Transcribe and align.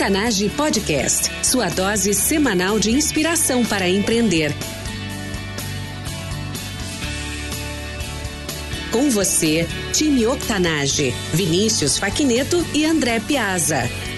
Octanage 0.00 0.48
Podcast, 0.56 1.30
sua 1.44 1.68
dose 1.68 2.14
semanal 2.14 2.78
de 2.78 2.90
inspiração 2.90 3.62
para 3.62 3.86
empreender. 3.86 4.50
Com 8.90 9.10
você, 9.10 9.68
time 9.92 10.26
Octanage, 10.26 11.10
Vinícius 11.34 11.98
Faquineto 11.98 12.64
e 12.72 12.86
André 12.86 13.20
Piazza. 13.20 14.09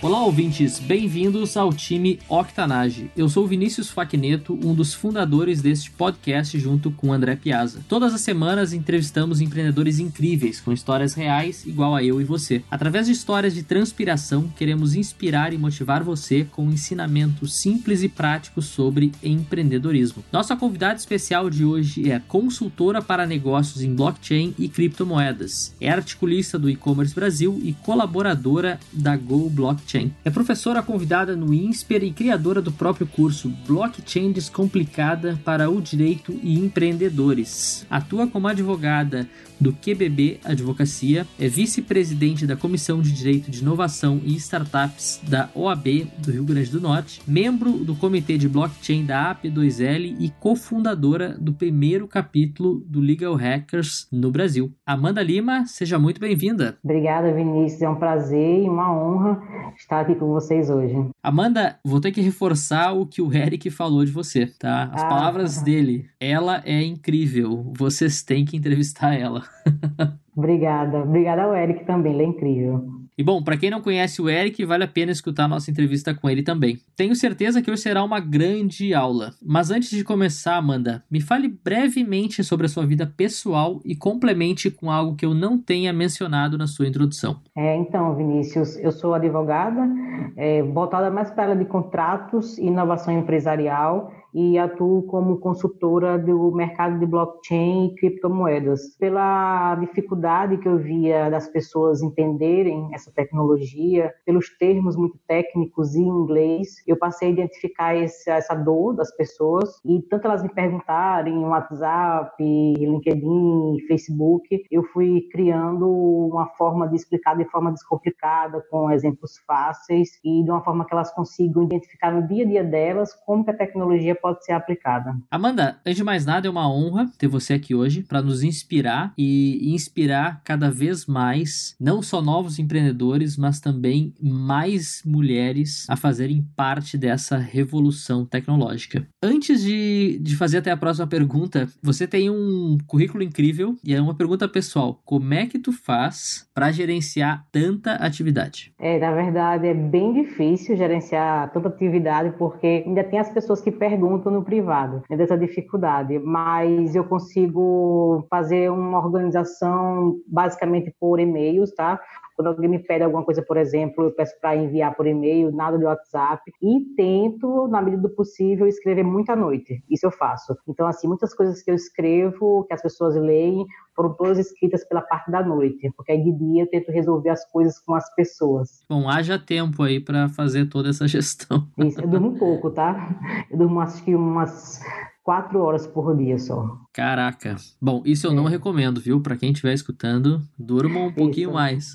Olá, 0.00 0.22
ouvintes, 0.22 0.78
bem-vindos 0.78 1.56
ao 1.56 1.72
time 1.72 2.20
Octanage. 2.28 3.10
Eu 3.16 3.28
sou 3.28 3.48
Vinícius 3.48 3.90
Facneto, 3.90 4.56
um 4.64 4.72
dos 4.72 4.94
fundadores 4.94 5.60
deste 5.60 5.90
podcast 5.90 6.56
junto 6.56 6.92
com 6.92 7.12
André 7.12 7.34
Piazza. 7.34 7.80
Todas 7.88 8.14
as 8.14 8.20
semanas 8.20 8.72
entrevistamos 8.72 9.40
empreendedores 9.40 9.98
incríveis 9.98 10.60
com 10.60 10.72
histórias 10.72 11.14
reais, 11.14 11.66
igual 11.66 11.96
a 11.96 12.04
eu 12.04 12.20
e 12.20 12.24
você. 12.24 12.62
Através 12.70 13.06
de 13.06 13.12
histórias 13.12 13.54
de 13.54 13.64
transpiração, 13.64 14.48
queremos 14.56 14.94
inspirar 14.94 15.52
e 15.52 15.58
motivar 15.58 16.04
você 16.04 16.44
com 16.44 16.66
um 16.66 16.72
ensinamentos 16.72 17.54
simples 17.56 18.04
e 18.04 18.08
práticos 18.08 18.66
sobre 18.66 19.10
empreendedorismo. 19.20 20.22
Nossa 20.30 20.54
convidada 20.54 20.94
especial 20.94 21.50
de 21.50 21.64
hoje 21.64 22.08
é 22.08 22.20
consultora 22.20 23.02
para 23.02 23.26
negócios 23.26 23.82
em 23.82 23.92
blockchain 23.92 24.54
e 24.56 24.68
criptomoedas. 24.68 25.74
É 25.80 25.90
articulista 25.90 26.56
do 26.56 26.70
e-commerce 26.70 27.12
Brasil 27.12 27.60
e 27.64 27.72
colaboradora 27.72 28.78
da 28.92 29.16
Go 29.16 29.50
Blockchain 29.50 29.87
blockchain. 29.88 30.12
É 30.24 30.30
professora 30.30 30.82
convidada 30.82 31.34
no 31.34 31.52
INSPER 31.54 32.04
e 32.04 32.12
criadora 32.12 32.60
do 32.60 32.70
próprio 32.70 33.06
curso 33.06 33.48
Blockchain 33.66 34.30
Descomplicada 34.30 35.40
para 35.44 35.70
o 35.70 35.80
Direito 35.80 36.38
e 36.42 36.58
Empreendedores. 36.58 37.86
Atua 37.88 38.26
como 38.26 38.46
advogada 38.46 39.26
do 39.60 39.72
QBB 39.72 40.40
Advocacia, 40.44 41.26
é 41.38 41.48
vice-presidente 41.48 42.46
da 42.46 42.56
Comissão 42.56 43.00
de 43.00 43.12
Direito 43.12 43.50
de 43.50 43.60
Inovação 43.60 44.20
e 44.24 44.34
Startups 44.36 45.20
da 45.28 45.48
OAB 45.54 46.08
do 46.18 46.30
Rio 46.30 46.44
Grande 46.44 46.70
do 46.70 46.80
Norte, 46.80 47.20
membro 47.26 47.72
do 47.72 47.94
Comitê 47.94 48.38
de 48.38 48.48
Blockchain 48.48 49.04
da 49.04 49.34
AP2L 49.34 50.16
e 50.18 50.30
cofundadora 50.38 51.36
do 51.38 51.52
primeiro 51.52 52.06
capítulo 52.06 52.82
do 52.86 53.00
Legal 53.00 53.34
Hackers 53.34 54.06
no 54.12 54.30
Brasil. 54.30 54.72
Amanda 54.86 55.22
Lima, 55.22 55.66
seja 55.66 55.98
muito 55.98 56.20
bem-vinda. 56.20 56.78
Obrigada, 56.82 57.32
Vinícius. 57.32 57.82
É 57.82 57.88
um 57.88 57.96
prazer 57.96 58.62
e 58.62 58.68
uma 58.68 58.92
honra 58.92 59.40
estar 59.76 60.00
aqui 60.00 60.14
com 60.14 60.28
vocês 60.28 60.70
hoje. 60.70 60.94
Amanda, 61.22 61.78
vou 61.84 62.00
ter 62.00 62.12
que 62.12 62.20
reforçar 62.20 62.92
o 62.92 63.06
que 63.06 63.20
o 63.20 63.32
Eric 63.32 63.70
falou 63.70 64.04
de 64.04 64.10
você, 64.10 64.46
tá? 64.46 64.90
As 64.92 65.02
ah, 65.02 65.08
palavras 65.08 65.62
dele. 65.62 66.06
Ela 66.20 66.62
é 66.64 66.82
incrível. 66.82 67.72
Vocês 67.76 68.22
têm 68.22 68.44
que 68.44 68.56
entrevistar 68.56 69.14
ela. 69.14 69.47
Obrigada. 70.36 70.98
Obrigada 70.98 71.42
ao 71.42 71.54
Eric 71.54 71.84
também, 71.84 72.14
ele 72.14 72.22
é 72.22 72.26
incrível. 72.26 72.98
E 73.18 73.24
bom, 73.24 73.42
para 73.42 73.56
quem 73.56 73.68
não 73.68 73.80
conhece 73.80 74.22
o 74.22 74.30
Eric, 74.30 74.64
vale 74.64 74.84
a 74.84 74.88
pena 74.88 75.10
escutar 75.10 75.46
a 75.46 75.48
nossa 75.48 75.68
entrevista 75.68 76.14
com 76.14 76.30
ele 76.30 76.40
também. 76.40 76.78
Tenho 76.96 77.16
certeza 77.16 77.60
que 77.60 77.68
hoje 77.68 77.82
será 77.82 78.04
uma 78.04 78.20
grande 78.20 78.94
aula. 78.94 79.32
Mas 79.44 79.72
antes 79.72 79.90
de 79.90 80.04
começar, 80.04 80.56
Amanda, 80.56 81.02
me 81.10 81.20
fale 81.20 81.48
brevemente 81.48 82.44
sobre 82.44 82.66
a 82.66 82.68
sua 82.68 82.86
vida 82.86 83.12
pessoal 83.16 83.80
e 83.84 83.96
complemente 83.96 84.70
com 84.70 84.88
algo 84.88 85.16
que 85.16 85.26
eu 85.26 85.34
não 85.34 85.58
tenha 85.58 85.92
mencionado 85.92 86.56
na 86.56 86.68
sua 86.68 86.86
introdução. 86.86 87.40
É, 87.56 87.76
então, 87.76 88.14
Vinícius, 88.14 88.76
eu 88.76 88.92
sou 88.92 89.14
advogada, 89.14 89.88
é, 90.36 90.62
voltada 90.62 91.10
mais 91.10 91.28
para 91.28 91.42
a 91.42 91.46
área 91.48 91.56
de 91.56 91.68
contratos 91.68 92.56
e 92.56 92.66
inovação 92.66 93.18
empresarial 93.18 94.12
e 94.34 94.58
atuo 94.58 95.02
como 95.04 95.38
consultora 95.38 96.18
do 96.18 96.50
mercado 96.52 96.98
de 96.98 97.06
blockchain 97.06 97.86
e 97.86 97.94
criptomoedas. 97.94 98.96
Pela 98.98 99.74
dificuldade 99.76 100.58
que 100.58 100.68
eu 100.68 100.78
via 100.78 101.30
das 101.30 101.48
pessoas 101.48 102.02
entenderem 102.02 102.88
essa 102.94 103.12
tecnologia, 103.12 104.12
pelos 104.24 104.48
termos 104.58 104.96
muito 104.96 105.18
técnicos 105.26 105.94
em 105.94 106.06
inglês, 106.06 106.82
eu 106.86 106.96
passei 106.96 107.28
a 107.28 107.32
identificar 107.32 107.94
esse, 107.96 108.30
essa 108.30 108.54
dor 108.54 108.94
das 108.94 109.14
pessoas 109.16 109.80
e 109.84 110.02
tanto 110.02 110.26
elas 110.26 110.42
me 110.42 110.48
perguntarem 110.48 111.34
no 111.34 111.48
WhatsApp, 111.48 112.42
LinkedIn, 112.42 113.78
Facebook, 113.86 114.64
eu 114.70 114.82
fui 114.84 115.28
criando 115.32 115.88
uma 115.88 116.46
forma 116.56 116.88
de 116.88 116.96
explicar 116.96 117.36
de 117.36 117.44
forma 117.46 117.72
descomplicada, 117.72 118.64
com 118.70 118.90
exemplos 118.90 119.38
fáceis 119.46 120.10
e 120.24 120.42
de 120.42 120.50
uma 120.50 120.62
forma 120.62 120.84
que 120.84 120.92
elas 120.92 121.12
consigam 121.12 121.64
identificar 121.64 122.12
no 122.12 122.26
dia 122.26 122.44
a 122.44 122.48
dia 122.48 122.64
delas 122.64 123.14
como 123.24 123.44
que 123.44 123.50
a 123.50 123.56
tecnologia 123.56 124.17
pode 124.20 124.44
ser 124.44 124.52
aplicada. 124.52 125.16
Amanda, 125.30 125.78
antes 125.84 125.96
de 125.96 126.04
mais 126.04 126.26
nada, 126.26 126.46
é 126.46 126.50
uma 126.50 126.70
honra 126.70 127.10
ter 127.18 127.28
você 127.28 127.54
aqui 127.54 127.74
hoje 127.74 128.02
para 128.02 128.22
nos 128.22 128.42
inspirar 128.42 129.12
e 129.16 129.74
inspirar 129.74 130.42
cada 130.44 130.70
vez 130.70 131.06
mais, 131.06 131.74
não 131.80 132.02
só 132.02 132.20
novos 132.20 132.58
empreendedores, 132.58 133.36
mas 133.36 133.60
também 133.60 134.14
mais 134.20 135.02
mulheres 135.04 135.86
a 135.88 135.96
fazerem 135.96 136.46
parte 136.56 136.96
dessa 136.96 137.36
revolução 137.36 138.24
tecnológica. 138.24 139.06
Antes 139.22 139.62
de, 139.62 140.18
de 140.20 140.36
fazer 140.36 140.58
até 140.58 140.70
a 140.70 140.76
próxima 140.76 141.06
pergunta, 141.06 141.68
você 141.82 142.06
tem 142.06 142.30
um 142.30 142.78
currículo 142.86 143.22
incrível 143.22 143.76
e 143.84 143.94
é 143.94 144.00
uma 144.00 144.14
pergunta 144.14 144.48
pessoal. 144.48 145.00
Como 145.04 145.34
é 145.34 145.46
que 145.46 145.58
tu 145.58 145.72
faz 145.72 146.48
para 146.54 146.70
gerenciar 146.72 147.46
tanta 147.52 147.92
atividade? 147.94 148.72
É, 148.78 148.98
na 148.98 149.12
verdade, 149.12 149.66
é 149.66 149.74
bem 149.74 150.12
difícil 150.12 150.76
gerenciar 150.76 151.50
tanta 151.52 151.68
atividade 151.68 152.32
porque 152.38 152.84
ainda 152.86 153.04
tem 153.04 153.18
as 153.18 153.30
pessoas 153.30 153.60
que 153.60 153.70
perguntam 153.70 154.07
pergunto 154.08 154.30
no 154.30 154.42
privado 154.42 155.02
né, 155.10 155.16
dessa 155.16 155.36
dificuldade, 155.36 156.18
mas 156.18 156.94
eu 156.94 157.04
consigo 157.04 158.26
fazer 158.30 158.70
uma 158.70 158.98
organização 158.98 160.16
basicamente 160.26 160.94
por 160.98 161.20
e-mails, 161.20 161.74
tá? 161.74 162.00
Quando 162.38 162.50
alguém 162.50 162.70
me 162.70 162.78
pede 162.78 163.02
alguma 163.02 163.24
coisa, 163.24 163.42
por 163.42 163.56
exemplo, 163.56 164.04
eu 164.04 164.12
peço 164.12 164.32
para 164.40 164.54
enviar 164.54 164.94
por 164.94 165.08
e-mail, 165.08 165.50
nada 165.50 165.76
de 165.76 165.84
WhatsApp, 165.84 166.40
e 166.62 166.94
tento, 166.96 167.66
na 167.66 167.82
medida 167.82 168.02
do 168.02 168.10
possível, 168.10 168.64
escrever 168.68 169.02
muito 169.02 169.28
à 169.30 169.34
noite. 169.34 169.82
Isso 169.90 170.06
eu 170.06 170.12
faço. 170.12 170.56
Então, 170.68 170.86
assim, 170.86 171.08
muitas 171.08 171.34
coisas 171.34 171.60
que 171.60 171.68
eu 171.68 171.74
escrevo, 171.74 172.64
que 172.68 172.72
as 172.72 172.80
pessoas 172.80 173.16
leem, 173.16 173.66
foram 173.92 174.14
todas 174.14 174.38
escritas 174.38 174.86
pela 174.86 175.00
parte 175.00 175.32
da 175.32 175.42
noite, 175.42 175.90
porque 175.96 176.12
aí 176.12 176.22
de 176.22 176.30
dia 176.30 176.62
eu 176.62 176.70
tento 176.70 176.92
resolver 176.92 177.30
as 177.30 177.44
coisas 177.50 177.80
com 177.80 177.92
as 177.92 178.14
pessoas. 178.14 178.84
Bom, 178.88 179.08
haja 179.08 179.36
tempo 179.36 179.82
aí 179.82 179.98
para 179.98 180.28
fazer 180.28 180.66
toda 180.66 180.90
essa 180.90 181.08
gestão. 181.10 181.66
Isso, 181.76 182.00
eu 182.00 182.06
durmo 182.06 182.38
pouco, 182.38 182.70
tá? 182.70 183.18
Eu 183.50 183.58
durmo 183.58 183.80
acho 183.80 184.04
que 184.04 184.14
umas 184.14 184.80
quatro 185.28 185.60
horas 185.60 185.86
por 185.86 186.16
dia 186.16 186.38
só. 186.38 186.78
Caraca. 186.90 187.54
Bom, 187.78 188.00
isso 188.02 188.26
eu 188.26 188.30
é. 188.30 188.34
não 188.34 188.44
recomendo, 188.44 188.98
viu? 188.98 189.20
Para 189.20 189.36
quem 189.36 189.52
estiver 189.52 189.74
escutando, 189.74 190.40
durma 190.58 191.00
um 191.00 191.12
pouquinho 191.12 191.50
isso. 191.50 191.52
mais. 191.52 191.94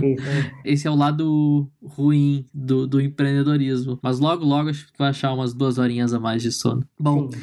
Isso. 0.00 0.24
Esse 0.64 0.86
é 0.86 0.90
o 0.90 0.94
lado 0.94 1.68
ruim 1.84 2.46
do, 2.54 2.86
do 2.86 3.00
empreendedorismo. 3.00 3.98
Mas 4.00 4.20
logo, 4.20 4.44
logo 4.44 4.70
acho 4.70 4.86
que 4.86 4.96
vai 4.96 5.08
achar 5.08 5.34
umas 5.34 5.52
duas 5.52 5.78
horinhas 5.78 6.14
a 6.14 6.20
mais 6.20 6.42
de 6.42 6.52
sono. 6.52 6.84
Bom. 6.96 7.28
Sim. 7.28 7.40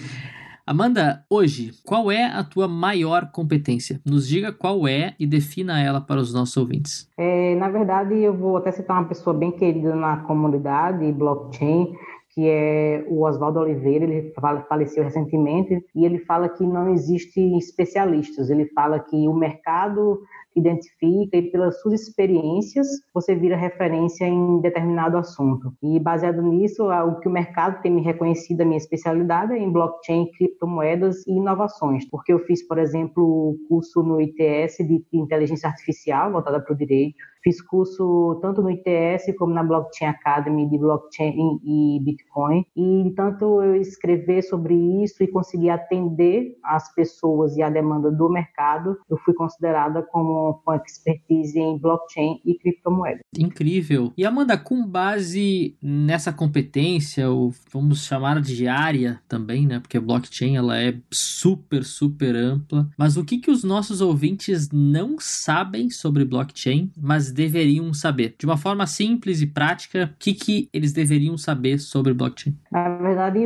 Amanda, 0.66 1.26
hoje, 1.30 1.72
qual 1.86 2.10
é 2.10 2.28
a 2.28 2.46
tua 2.46 2.66
maior 2.66 3.32
competência? 3.32 4.00
Nos 4.06 4.26
diga 4.26 4.54
qual 4.54 4.88
é 4.88 5.14
e 5.20 5.28
defina 5.28 5.82
ela 5.82 6.00
para 6.00 6.22
os 6.22 6.34
nossos 6.34 6.56
ouvintes. 6.56 7.10
É, 7.18 7.56
na 7.56 7.68
verdade, 7.68 8.18
eu 8.18 8.34
vou 8.34 8.56
até 8.56 8.72
citar 8.72 8.98
uma 8.98 9.10
pessoa 9.10 9.36
bem 9.36 9.52
querida 9.52 9.94
na 9.94 10.18
comunidade 10.18 11.12
blockchain, 11.12 11.94
que 12.34 12.48
é 12.48 13.06
o 13.10 13.24
Oswaldo 13.26 13.60
Oliveira, 13.60 14.06
ele 14.06 14.34
faleceu 14.68 15.04
recentemente, 15.04 15.84
e 15.94 16.06
ele 16.06 16.20
fala 16.20 16.48
que 16.48 16.66
não 16.66 16.94
existem 16.94 17.58
especialistas, 17.58 18.50
ele 18.50 18.66
fala 18.68 19.00
que 19.00 19.28
o 19.28 19.34
mercado 19.34 20.22
identifica 20.56 21.38
e 21.38 21.50
pelas 21.50 21.80
suas 21.82 22.02
experiências 22.02 22.88
você 23.14 23.34
vira 23.36 23.56
referência 23.56 24.26
em 24.26 24.60
determinado 24.60 25.18
assunto. 25.18 25.74
E 25.82 26.00
baseado 26.00 26.42
nisso, 26.42 26.90
o 26.90 27.20
que 27.20 27.28
o 27.28 27.32
mercado 27.32 27.82
tem 27.82 27.92
me 27.92 28.02
reconhecido 28.02 28.62
a 28.62 28.66
minha 28.66 28.78
especialidade 28.78 29.54
é 29.54 29.58
em 29.58 29.72
blockchain, 29.72 30.30
criptomoedas 30.32 31.26
e 31.26 31.32
inovações, 31.32 32.06
porque 32.10 32.34
eu 32.34 32.40
fiz, 32.40 32.66
por 32.68 32.78
exemplo, 32.78 33.24
o 33.24 33.58
curso 33.70 34.04
no 34.04 34.20
ITS 34.22 34.78
de 34.80 35.04
inteligência 35.14 35.70
artificial 35.70 36.32
voltada 36.32 36.60
para 36.60 36.74
o 36.74 36.78
direito, 36.78 37.16
Fiz 37.44 37.62
curso 37.62 38.40
tanto 38.42 38.62
no 38.62 38.70
ITS 38.70 39.36
como 39.38 39.54
na 39.54 39.64
Blockchain 39.64 40.10
Academy 40.10 40.70
de 40.70 40.78
blockchain 40.78 41.60
e 41.64 42.00
Bitcoin. 42.04 42.66
E 42.76 43.14
tanto 43.16 43.62
eu 43.62 43.76
escrever 43.76 44.42
sobre 44.44 44.76
isso 45.04 45.24
e 45.24 45.28
conseguir 45.28 45.70
atender 45.70 46.58
as 46.64 46.94
pessoas 46.94 47.56
e 47.58 47.62
a 47.62 47.70
demanda 47.70 48.12
do 48.12 48.30
mercado, 48.30 48.98
eu 49.10 49.18
fui 49.18 49.34
considerada 49.34 50.04
como 50.04 50.62
com, 50.66 50.74
expertise 50.76 51.60
em 51.60 51.78
blockchain 51.78 52.40
e 52.46 52.56
criptomoedas. 52.56 53.22
Incrível. 53.38 54.14
E 54.18 54.26
Amanda, 54.26 54.58
com 54.58 54.86
base 54.86 55.76
nessa 55.82 56.32
competência, 56.32 57.30
ou 57.30 57.54
vamos 57.72 58.06
chamar 58.06 58.40
de 58.42 58.68
área 58.68 59.22
também, 59.28 59.66
né? 59.66 59.80
Porque 59.80 59.98
a 59.98 60.02
blockchain 60.02 60.58
ela 60.58 60.80
é 60.80 60.96
super, 61.12 61.84
super 61.84 62.36
ampla. 62.36 62.90
Mas 62.98 63.18
o 63.18 63.26
que, 63.26 63.38
que 63.38 63.52
os 63.52 63.64
nossos 63.64 64.02
ouvintes 64.02 64.70
não 64.72 65.16
sabem 65.20 65.90
sobre 65.90 66.26
blockchain, 66.26 66.92
mas 66.98 67.31
deveriam 67.32 67.94
saber? 67.94 68.36
De 68.38 68.46
uma 68.46 68.58
forma 68.58 68.86
simples 68.88 69.42
e 69.42 69.48
prática, 69.48 70.12
o 70.14 70.20
que, 70.20 70.34
que 70.34 70.70
eles 70.74 70.94
deveriam 70.94 71.38
saber 71.38 71.80
sobre 71.80 72.14
blockchain? 72.14 72.56
Na 72.72 72.90
verdade, 72.98 73.40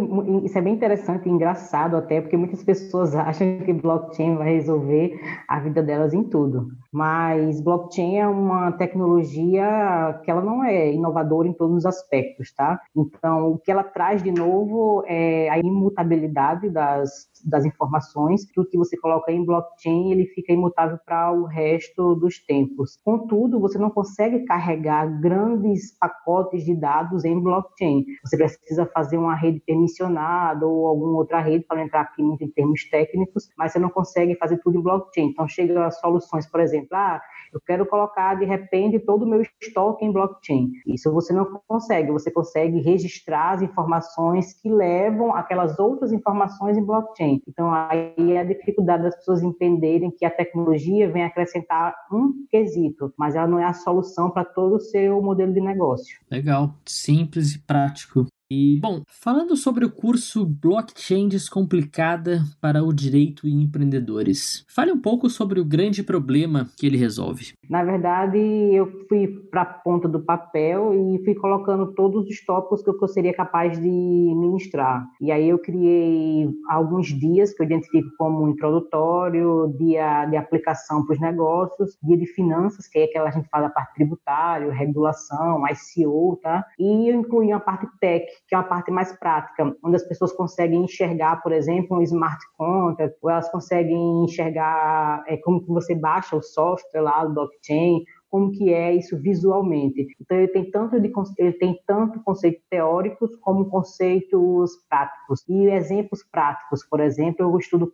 isso 0.44 0.58
é 0.58 0.62
bem 0.62 0.74
interessante 0.74 1.28
e 1.28 1.32
engraçado 1.32 1.96
até, 1.96 2.22
porque 2.22 2.38
muitas 2.38 2.64
pessoas 2.64 3.14
acham 3.16 3.60
que 3.66 3.74
blockchain 3.74 4.36
vai 4.36 4.54
resolver 4.54 5.20
a 5.48 5.60
vida 5.60 5.82
delas 5.82 6.14
em 6.14 6.24
tudo. 6.24 6.70
Mas 6.92 7.62
blockchain 7.62 8.18
é 8.18 8.28
uma 8.28 8.72
tecnologia 8.72 10.20
que 10.24 10.32
ela 10.32 10.42
não 10.42 10.64
é 10.64 10.94
inovadora 10.94 11.48
em 11.48 11.54
todos 11.54 11.78
os 11.78 11.86
aspectos, 11.86 12.54
tá? 12.54 12.80
Então, 12.96 13.52
o 13.52 13.58
que 13.60 13.72
ela 13.72 13.84
traz 13.84 14.24
de 14.24 14.32
novo 14.32 15.04
é 15.08 15.50
a 15.50 15.60
imutabilidade 15.60 16.70
das, 16.70 17.28
das 17.46 17.66
informações. 17.66 18.46
Tudo 18.54 18.70
que 18.70 18.78
você 18.78 18.98
coloca 18.98 19.32
em 19.32 19.46
blockchain, 19.46 20.12
ele 20.12 20.26
fica 20.28 20.52
imutável 20.52 20.98
para 21.06 21.32
o 21.32 21.46
resto 21.46 22.16
dos 22.16 22.40
tempos. 22.40 23.00
Contudo, 23.04 23.60
você 23.60 23.78
não 23.78 23.90
consegue 23.90 24.46
carregar 24.46 25.06
grandes 25.22 25.98
pacotes 25.98 26.66
de 26.66 26.76
dados 26.76 27.24
em 27.24 27.40
blockchain. 27.40 28.06
Você 28.24 28.38
precisa 28.38 28.86
fazer 28.88 29.18
uma 29.18 29.36
rede 29.36 29.62
permissionada 29.66 30.66
ou 30.66 30.88
alguma 30.88 31.18
outra 31.18 31.40
rede, 31.40 31.66
para 31.66 31.84
entrar 31.84 32.02
aqui 32.02 32.24
muito 32.24 32.44
em 32.44 32.50
termos 32.50 32.90
técnicos, 32.90 33.50
mas 33.58 33.72
você 33.72 33.80
não 33.80 33.90
consegue 33.90 34.36
fazer 34.36 34.58
tudo 34.58 34.78
em 34.78 34.82
blockchain. 34.82 35.28
Então, 35.28 35.48
chega 35.48 35.92
soluções, 35.92 36.46
por 36.46 36.60
exemplo, 36.60 36.90
ah, 36.94 37.22
eu 37.56 37.62
quero 37.66 37.86
colocar 37.86 38.36
de 38.36 38.46
repente 38.46 39.00
todo 39.00 39.24
o 39.24 39.28
meu 39.28 39.42
estoque 39.62 40.04
em 40.04 40.12
blockchain. 40.12 40.72
Isso 40.86 41.12
você 41.12 41.34
não 41.34 41.62
consegue, 41.68 42.12
você 42.12 42.30
consegue 42.30 42.82
registrar 42.82 43.52
as 43.52 43.62
informações 43.62 44.54
que 44.54 44.70
levam 44.70 45.34
aquelas 45.34 45.80
outras 45.80 46.12
informações 46.12 46.78
em 46.78 46.84
blockchain. 46.84 47.42
Então 47.48 47.74
aí 47.74 48.34
é 48.34 48.40
a 48.40 48.44
dificuldade 48.44 49.04
das 49.04 49.16
pessoas 49.16 49.42
entenderem 49.42 50.12
que 50.12 50.26
a 50.26 50.32
tecnologia 50.32 51.10
vem 51.10 51.24
acrescentar 51.24 51.96
um 52.12 52.46
quesito, 52.50 53.14
mas 53.18 53.36
ela 53.36 53.48
não 53.48 53.60
é 53.60 53.66
a 53.66 53.74
solução 53.74 54.30
para 54.30 54.44
todo 54.44 54.76
o 54.76 54.80
seu 54.80 55.22
modelo 55.22 55.54
de 55.54 55.62
negócio. 55.62 56.20
Legal, 56.30 56.74
simples 56.86 57.56
e 57.56 57.60
prático. 57.60 58.26
E, 58.58 58.80
bom, 58.80 59.02
falando 59.10 59.58
sobre 59.58 59.84
o 59.84 59.92
curso 59.92 60.46
Blockchain 60.46 61.28
Descomplicada 61.28 62.42
para 62.62 62.82
o 62.82 62.94
Direito 62.94 63.46
e 63.46 63.52
Empreendedores, 63.52 64.66
fale 64.74 64.94
um 64.94 65.02
pouco 65.02 65.30
sobre 65.30 65.60
o 65.60 65.66
grande 65.66 66.02
problema 66.02 66.66
que 66.78 66.86
ele 66.86 66.96
resolve. 66.96 67.54
Na 67.70 67.84
verdade, 67.84 68.38
eu 68.38 68.90
fui 69.10 69.28
para 69.52 69.64
a 69.64 69.66
ponta 69.66 70.08
do 70.08 70.24
papel 70.24 70.94
e 70.94 71.22
fui 71.26 71.36
colocando 71.36 71.94
todos 71.94 72.30
os 72.30 72.46
tópicos 72.46 72.82
que 72.82 72.90
eu 72.90 73.08
seria 73.10 73.34
capaz 73.34 73.78
de 73.78 73.90
ministrar. 73.90 75.06
E 75.20 75.34
aí 75.34 75.50
eu 75.50 75.60
criei 75.60 76.48
alguns 76.70 77.08
dias 77.08 77.54
que 77.54 77.62
eu 77.62 77.66
identifico 77.66 78.08
como 78.18 78.48
introdutório, 78.48 79.76
dia 79.78 80.28
de 80.28 80.38
aplicação 80.38 81.06
para 81.06 81.14
os 81.14 81.20
negócios, 81.20 81.98
dia 82.02 82.18
de 82.18 82.26
finanças, 82.28 82.88
que 82.88 83.00
é 83.00 83.04
aquela 83.04 83.30
que 83.30 83.38
a 83.38 83.42
gente 83.42 83.50
fala 83.50 83.68
da 83.68 83.74
parte 83.74 83.96
tributária, 83.96 84.72
regulação, 84.72 85.62
ICO, 85.68 86.40
tá? 86.42 86.66
E 86.80 87.10
eu 87.10 87.20
incluí 87.20 87.48
uma 87.48 87.60
parte 87.60 87.86
tech, 88.00 88.26
que 88.48 88.56
é 88.56 88.58
uma 88.58 88.64
parte 88.64 88.92
mais 88.92 89.12
prática, 89.18 89.76
onde 89.84 89.96
as 89.96 90.08
pessoas 90.08 90.32
conseguem 90.34 90.84
enxergar, 90.84 91.42
por 91.42 91.52
exemplo, 91.52 91.98
um 91.98 92.02
smart 92.02 92.44
contract, 92.58 93.18
ou 93.22 93.30
elas 93.30 93.50
conseguem 93.50 94.24
enxergar 94.24 95.24
é, 95.28 95.38
como 95.38 95.62
que 95.62 95.72
você 95.72 95.96
baixa 95.96 96.36
o 96.36 96.42
software 96.42 97.02
lá 97.02 97.26
do 97.26 97.34
blockchain, 97.34 98.04
como 98.30 98.52
que 98.52 98.74
é 98.74 98.94
isso 98.94 99.18
visualmente. 99.18 100.08
Então 100.20 100.38
ele 100.38 100.50
tem 100.50 100.70
tanto 100.70 101.00
de 101.00 101.10
ele 101.38 101.54
tem 101.54 101.80
tanto 101.88 102.22
conceitos 102.22 102.62
teóricos 102.70 103.34
como 103.38 103.70
conceitos 103.70 104.72
práticos. 104.90 105.44
E 105.48 105.68
exemplos 105.68 106.22
práticos, 106.32 106.86
por 106.86 107.00
exemplo, 107.00 107.46
eu 107.46 107.58
estudo 107.58 107.92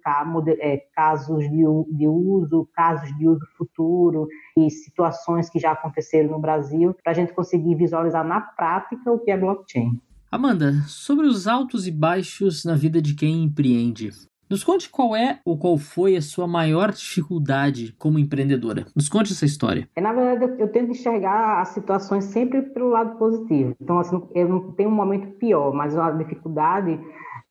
é, 0.59 0.77
casos 0.95 1.47
de 1.47 2.07
uso, 2.07 2.67
casos 2.73 3.15
de 3.19 3.27
uso 3.27 3.45
futuro 3.55 4.27
e 4.57 4.69
situações 4.71 5.47
que 5.47 5.59
já 5.59 5.73
aconteceram 5.73 6.31
no 6.31 6.39
Brasil, 6.39 6.95
para 7.03 7.11
a 7.11 7.15
gente 7.15 7.33
conseguir 7.33 7.75
visualizar 7.75 8.25
na 8.25 8.41
prática 8.41 9.11
o 9.11 9.19
que 9.19 9.29
é 9.29 9.37
blockchain. 9.37 10.01
Amanda, 10.33 10.71
sobre 10.87 11.25
os 11.25 11.45
altos 11.45 11.85
e 11.85 11.91
baixos 11.91 12.63
na 12.63 12.73
vida 12.73 13.01
de 13.01 13.13
quem 13.13 13.43
empreende. 13.43 14.11
Nos 14.49 14.63
conte 14.63 14.89
qual 14.89 15.13
é 15.13 15.39
ou 15.43 15.57
qual 15.57 15.77
foi 15.77 16.15
a 16.15 16.21
sua 16.21 16.47
maior 16.47 16.93
dificuldade 16.93 17.93
como 17.99 18.17
empreendedora. 18.17 18.85
Nos 18.95 19.09
conte 19.09 19.33
essa 19.33 19.43
história. 19.43 19.89
É, 19.93 19.99
na 19.99 20.13
verdade, 20.13 20.55
eu, 20.57 20.69
tento 20.69 20.91
enxergar 20.91 21.59
as 21.59 21.69
situações 21.69 22.23
sempre 22.23 22.61
pelo 22.61 22.91
lado 22.91 23.17
positivo. 23.17 23.75
Então, 23.81 23.99
assim, 23.99 24.23
eu 24.33 24.47
não 24.47 24.71
tenho 24.71 24.89
um 24.89 24.95
momento 24.95 25.37
pior, 25.37 25.73
mas 25.73 25.97
a 25.97 26.11
dificuldade 26.11 26.97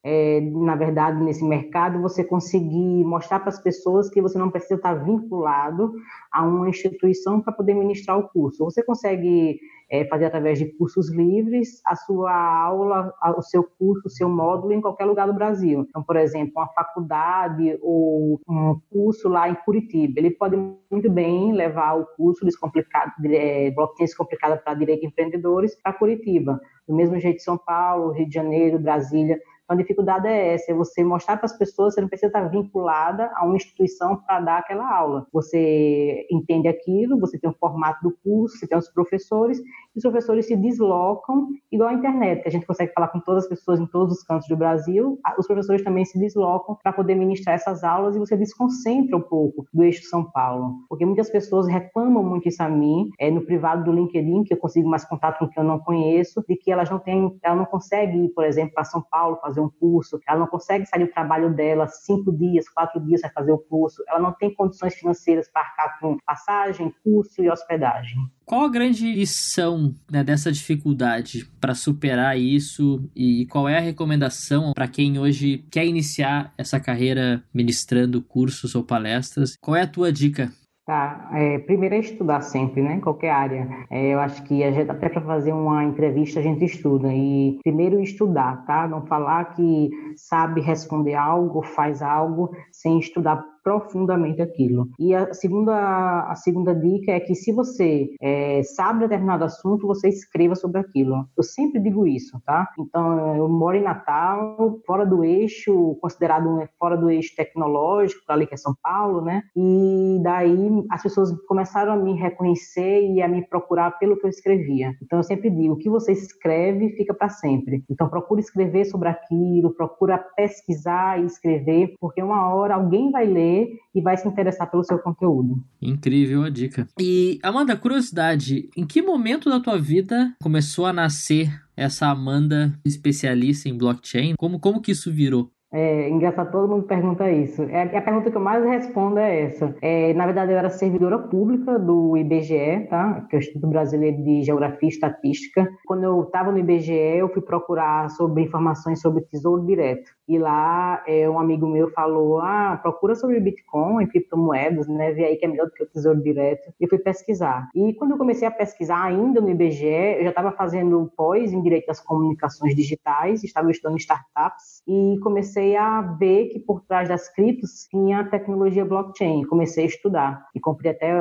é, 0.02 0.40
na 0.40 0.74
verdade, 0.74 1.22
nesse 1.22 1.44
mercado, 1.44 2.00
você 2.00 2.24
conseguir 2.24 3.04
mostrar 3.04 3.40
para 3.40 3.50
as 3.50 3.60
pessoas 3.60 4.08
que 4.08 4.22
você 4.22 4.38
não 4.38 4.50
precisa 4.50 4.76
estar 4.76 4.94
vinculado 4.94 5.92
a 6.32 6.42
uma 6.42 6.68
instituição 6.68 7.40
para 7.40 7.52
poder 7.52 7.74
ministrar 7.74 8.18
o 8.18 8.28
curso. 8.28 8.64
Você 8.64 8.82
consegue 8.82 9.60
é, 9.90 10.06
fazer 10.06 10.26
através 10.26 10.58
de 10.58 10.66
cursos 10.76 11.10
livres 11.10 11.82
a 11.84 11.96
sua 11.96 12.32
aula, 12.32 13.12
o 13.36 13.42
seu 13.42 13.62
curso, 13.62 14.06
o 14.06 14.10
seu 14.10 14.28
módulo 14.28 14.72
em 14.72 14.80
qualquer 14.80 15.04
lugar 15.04 15.26
do 15.26 15.34
Brasil. 15.34 15.84
Então, 15.88 16.02
por 16.02 16.16
exemplo, 16.16 16.52
uma 16.56 16.68
faculdade 16.68 17.78
ou 17.82 18.40
um 18.48 18.80
curso 18.90 19.28
lá 19.28 19.50
em 19.50 19.54
Curitiba, 19.54 20.18
ele 20.18 20.30
pode 20.30 20.56
muito 20.90 21.10
bem 21.10 21.52
levar 21.52 21.98
o 21.98 22.06
curso 22.16 22.44
descomplicado, 22.44 23.12
é, 23.26 23.70
blockchain 23.72 24.06
descomplicada 24.06 24.56
para 24.56 24.74
direito 24.74 25.00
de 25.00 25.08
empreendedores 25.08 25.74
para 25.82 25.92
Curitiba. 25.92 26.58
Do 26.88 26.94
mesmo 26.94 27.18
jeito, 27.18 27.42
São 27.42 27.58
Paulo, 27.58 28.12
Rio 28.12 28.26
de 28.26 28.34
Janeiro, 28.34 28.78
Brasília, 28.78 29.38
então, 29.70 29.78
a 29.78 29.82
dificuldade 29.82 30.26
é 30.26 30.54
essa, 30.54 30.72
é 30.72 30.74
você 30.74 31.04
mostrar 31.04 31.36
para 31.36 31.46
as 31.46 31.56
pessoas, 31.56 31.94
você 31.94 32.00
não 32.00 32.08
precisa 32.08 32.26
estar 32.26 32.48
vinculada 32.48 33.30
a 33.36 33.44
uma 33.44 33.54
instituição 33.54 34.16
para 34.16 34.40
dar 34.40 34.58
aquela 34.58 34.92
aula. 34.92 35.28
Você 35.32 36.26
entende 36.28 36.66
aquilo, 36.66 37.20
você 37.20 37.38
tem 37.38 37.48
o 37.48 37.54
formato 37.54 38.02
do 38.02 38.16
curso, 38.24 38.58
você 38.58 38.66
tem 38.66 38.76
os 38.76 38.88
professores, 38.88 39.60
os 40.00 40.10
professores 40.10 40.46
se 40.46 40.56
deslocam, 40.56 41.48
igual 41.70 41.90
a 41.90 41.94
internet, 41.94 42.42
que 42.42 42.48
a 42.48 42.50
gente 42.50 42.66
consegue 42.66 42.92
falar 42.92 43.08
com 43.08 43.20
todas 43.20 43.44
as 43.44 43.48
pessoas 43.48 43.78
em 43.78 43.86
todos 43.86 44.18
os 44.18 44.22
cantos 44.22 44.48
do 44.48 44.56
Brasil, 44.56 45.18
os 45.38 45.46
professores 45.46 45.84
também 45.84 46.04
se 46.04 46.18
deslocam 46.18 46.76
para 46.82 46.92
poder 46.92 47.14
ministrar 47.14 47.54
essas 47.54 47.84
aulas 47.84 48.16
e 48.16 48.18
você 48.18 48.36
desconcentra 48.36 49.16
um 49.16 49.20
pouco 49.20 49.66
do 49.72 49.82
eixo 49.82 50.04
São 50.04 50.24
Paulo. 50.24 50.76
Porque 50.88 51.04
muitas 51.04 51.30
pessoas 51.30 51.68
reclamam 51.68 52.22
muito 52.22 52.48
isso 52.48 52.62
a 52.62 52.68
mim, 52.68 53.10
é, 53.18 53.30
no 53.30 53.44
privado 53.44 53.84
do 53.84 53.92
LinkedIn, 53.92 54.44
que 54.44 54.54
eu 54.54 54.58
consigo 54.58 54.88
mais 54.88 55.04
contato 55.04 55.38
com 55.38 55.48
quem 55.48 55.62
eu 55.62 55.68
não 55.68 55.78
conheço, 55.78 56.42
de 56.48 56.56
que 56.56 56.72
elas 56.72 56.88
não 56.90 56.98
têm, 56.98 57.38
ela 57.42 57.56
não 57.56 57.66
consegue 57.66 58.24
ir, 58.24 58.28
por 58.30 58.44
exemplo, 58.44 58.74
para 58.74 58.84
São 58.84 59.02
Paulo 59.02 59.36
fazer 59.36 59.60
um 59.60 59.68
curso, 59.68 60.18
ela 60.26 60.40
não 60.40 60.46
consegue 60.46 60.86
sair 60.86 61.04
do 61.04 61.12
trabalho 61.12 61.54
dela 61.54 61.86
cinco 61.86 62.32
dias, 62.32 62.68
quatro 62.68 63.00
dias 63.00 63.20
para 63.20 63.30
fazer 63.30 63.52
o 63.52 63.58
curso, 63.58 64.02
ela 64.08 64.18
não 64.18 64.32
tem 64.32 64.54
condições 64.54 64.94
financeiras 64.94 65.48
para 65.48 65.62
arcar 65.62 66.00
com 66.00 66.16
passagem, 66.24 66.94
curso 67.04 67.42
e 67.42 67.50
hospedagem. 67.50 68.18
Qual 68.50 68.64
a 68.64 68.68
grande 68.68 69.12
lição 69.12 69.94
né, 70.10 70.24
dessa 70.24 70.50
dificuldade 70.50 71.48
para 71.60 71.72
superar 71.72 72.36
isso 72.36 73.08
e 73.14 73.46
qual 73.46 73.68
é 73.68 73.78
a 73.78 73.80
recomendação 73.80 74.72
para 74.74 74.88
quem 74.88 75.20
hoje 75.20 75.64
quer 75.70 75.86
iniciar 75.86 76.52
essa 76.58 76.80
carreira 76.80 77.44
ministrando 77.54 78.20
cursos 78.20 78.74
ou 78.74 78.82
palestras? 78.82 79.54
Qual 79.60 79.76
é 79.76 79.82
a 79.82 79.86
tua 79.86 80.12
dica 80.12 80.50
Tá, 80.84 81.30
é, 81.34 81.60
primeiro 81.60 81.94
é 81.94 82.00
estudar 82.00 82.40
sempre, 82.40 82.82
né? 82.82 82.98
Qualquer 83.00 83.30
área. 83.30 83.68
É, 83.88 84.12
eu 84.12 84.18
acho 84.18 84.42
que 84.42 84.58
gente, 84.58 84.90
até 84.90 85.08
para 85.08 85.20
fazer 85.20 85.52
uma 85.52 85.84
entrevista 85.84 86.40
a 86.40 86.42
gente 86.42 86.64
estuda. 86.64 87.14
E 87.14 87.60
primeiro 87.62 88.00
estudar, 88.00 88.64
tá? 88.66 88.88
Não 88.88 89.06
falar 89.06 89.54
que 89.54 89.88
sabe 90.16 90.60
responder 90.60 91.14
algo, 91.14 91.62
faz 91.62 92.02
algo, 92.02 92.50
sem 92.72 92.98
estudar 92.98 93.40
profundamente 93.62 94.42
aquilo. 94.42 94.88
E 94.98 95.14
a 95.14 95.32
segunda, 95.34 96.22
a 96.28 96.34
segunda 96.34 96.74
dica 96.74 97.12
é 97.12 97.20
que 97.20 97.34
se 97.34 97.52
você 97.52 98.10
é, 98.20 98.62
sabe 98.62 99.00
determinado 99.00 99.44
assunto, 99.44 99.86
você 99.86 100.08
escreva 100.08 100.54
sobre 100.54 100.80
aquilo. 100.80 101.26
Eu 101.36 101.42
sempre 101.42 101.80
digo 101.80 102.06
isso, 102.06 102.40
tá? 102.44 102.68
Então, 102.78 103.36
eu 103.36 103.48
moro 103.48 103.76
em 103.76 103.82
Natal, 103.82 104.78
fora 104.86 105.04
do 105.04 105.24
eixo, 105.24 105.96
considerado 106.00 106.68
fora 106.78 106.96
do 106.96 107.10
eixo 107.10 107.34
tecnológico, 107.36 108.20
ali 108.28 108.46
que 108.46 108.54
é 108.54 108.56
São 108.56 108.74
Paulo, 108.82 109.20
né? 109.20 109.42
E 109.56 110.18
daí 110.22 110.84
as 110.90 111.02
pessoas 111.02 111.30
começaram 111.46 111.92
a 111.92 111.96
me 111.96 112.14
reconhecer 112.14 113.10
e 113.10 113.22
a 113.22 113.28
me 113.28 113.46
procurar 113.46 113.92
pelo 113.98 114.18
que 114.18 114.26
eu 114.26 114.30
escrevia. 114.30 114.94
Então, 115.02 115.18
eu 115.18 115.22
sempre 115.22 115.50
digo, 115.50 115.74
o 115.74 115.76
que 115.76 115.90
você 115.90 116.12
escreve 116.12 116.90
fica 116.90 117.12
para 117.12 117.28
sempre. 117.28 117.84
Então, 117.90 118.08
procura 118.08 118.40
escrever 118.40 118.84
sobre 118.84 119.08
aquilo, 119.08 119.74
procura 119.74 120.18
pesquisar 120.18 121.20
e 121.20 121.26
escrever, 121.26 121.94
porque 122.00 122.22
uma 122.22 122.52
hora 122.54 122.74
alguém 122.74 123.10
vai 123.10 123.26
ler 123.26 123.49
ler 123.50 123.68
e 123.94 124.00
vai 124.00 124.16
se 124.16 124.26
interessar 124.26 124.70
pelo 124.70 124.84
seu 124.84 124.98
conteúdo. 124.98 125.62
Incrível 125.80 126.42
a 126.44 126.50
dica. 126.50 126.86
E 126.98 127.38
Amanda, 127.42 127.76
curiosidade, 127.76 128.68
em 128.76 128.86
que 128.86 129.02
momento 129.02 129.50
da 129.50 129.60
tua 129.60 129.78
vida 129.78 130.34
começou 130.42 130.86
a 130.86 130.92
nascer 130.92 131.50
essa 131.76 132.08
Amanda 132.08 132.78
especialista 132.84 133.68
em 133.68 133.76
blockchain? 133.76 134.34
Como, 134.36 134.60
como 134.60 134.80
que 134.80 134.92
isso 134.92 135.12
virou? 135.12 135.50
É 135.72 136.08
engraçado, 136.08 136.50
todo 136.50 136.68
mundo 136.68 136.82
pergunta 136.84 137.30
isso. 137.30 137.62
É, 137.62 137.82
a 137.96 138.02
pergunta 138.02 138.28
que 138.28 138.36
eu 138.36 138.40
mais 138.40 138.64
respondo 138.64 139.20
é 139.20 139.42
essa. 139.42 139.72
É, 139.80 140.12
na 140.14 140.26
verdade, 140.26 140.50
eu 140.50 140.58
era 140.58 140.68
servidora 140.68 141.16
pública 141.16 141.78
do 141.78 142.16
IBGE, 142.16 142.88
tá? 142.90 143.24
que 143.28 143.36
é 143.36 143.38
o 143.38 143.40
Instituto 143.40 143.68
Brasileiro 143.68 144.20
de 144.20 144.42
Geografia 144.42 144.88
e 144.88 144.92
Estatística. 144.92 145.70
Quando 145.86 146.02
eu 146.02 146.22
estava 146.24 146.50
no 146.50 146.58
IBGE, 146.58 146.92
eu 146.92 147.28
fui 147.28 147.40
procurar 147.40 148.10
sobre 148.10 148.42
informações 148.42 149.00
sobre 149.00 149.22
Tesouro 149.22 149.64
Direto. 149.64 150.10
E 150.26 150.38
lá, 150.38 151.02
é, 151.06 151.28
um 151.30 151.38
amigo 151.38 151.66
meu 151.66 151.90
falou, 151.90 152.40
ah, 152.40 152.78
procura 152.82 153.14
sobre 153.14 153.38
Bitcoin, 153.38 154.06
criptomoedas, 154.06 154.88
né? 154.88 155.12
Vê 155.12 155.24
aí 155.24 155.36
que 155.36 155.44
é 155.44 155.48
melhor 155.48 155.66
do 155.66 155.72
que 155.72 155.84
o 155.84 155.88
Tesouro 155.88 156.20
Direto. 156.20 156.72
E 156.80 156.84
eu 156.84 156.88
fui 156.88 156.98
pesquisar. 156.98 157.68
E 157.74 157.94
quando 157.94 158.12
eu 158.12 158.18
comecei 158.18 158.46
a 158.46 158.50
pesquisar 158.50 159.04
ainda 159.04 159.40
no 159.40 159.50
IBGE, 159.50 159.86
eu 159.86 160.24
já 160.24 160.30
estava 160.30 160.52
fazendo 160.52 161.12
pós 161.16 161.52
em 161.52 161.62
Direito 161.62 161.86
das 161.86 162.00
Comunicações 162.00 162.74
Digitais, 162.74 163.44
estava 163.44 163.70
estudando 163.70 163.98
startups 163.98 164.82
e 164.86 165.18
comecei 165.22 165.59
a 165.76 166.02
ver 166.02 166.48
que 166.48 166.58
por 166.58 166.82
trás 166.82 167.08
das 167.08 167.28
criptos 167.34 167.86
tinha 167.88 168.20
a 168.20 168.24
tecnologia 168.24 168.84
blockchain. 168.84 169.44
Comecei 169.44 169.84
a 169.84 169.86
estudar 169.88 170.46
e 170.54 170.60
comprei 170.60 170.92
até 170.92 171.12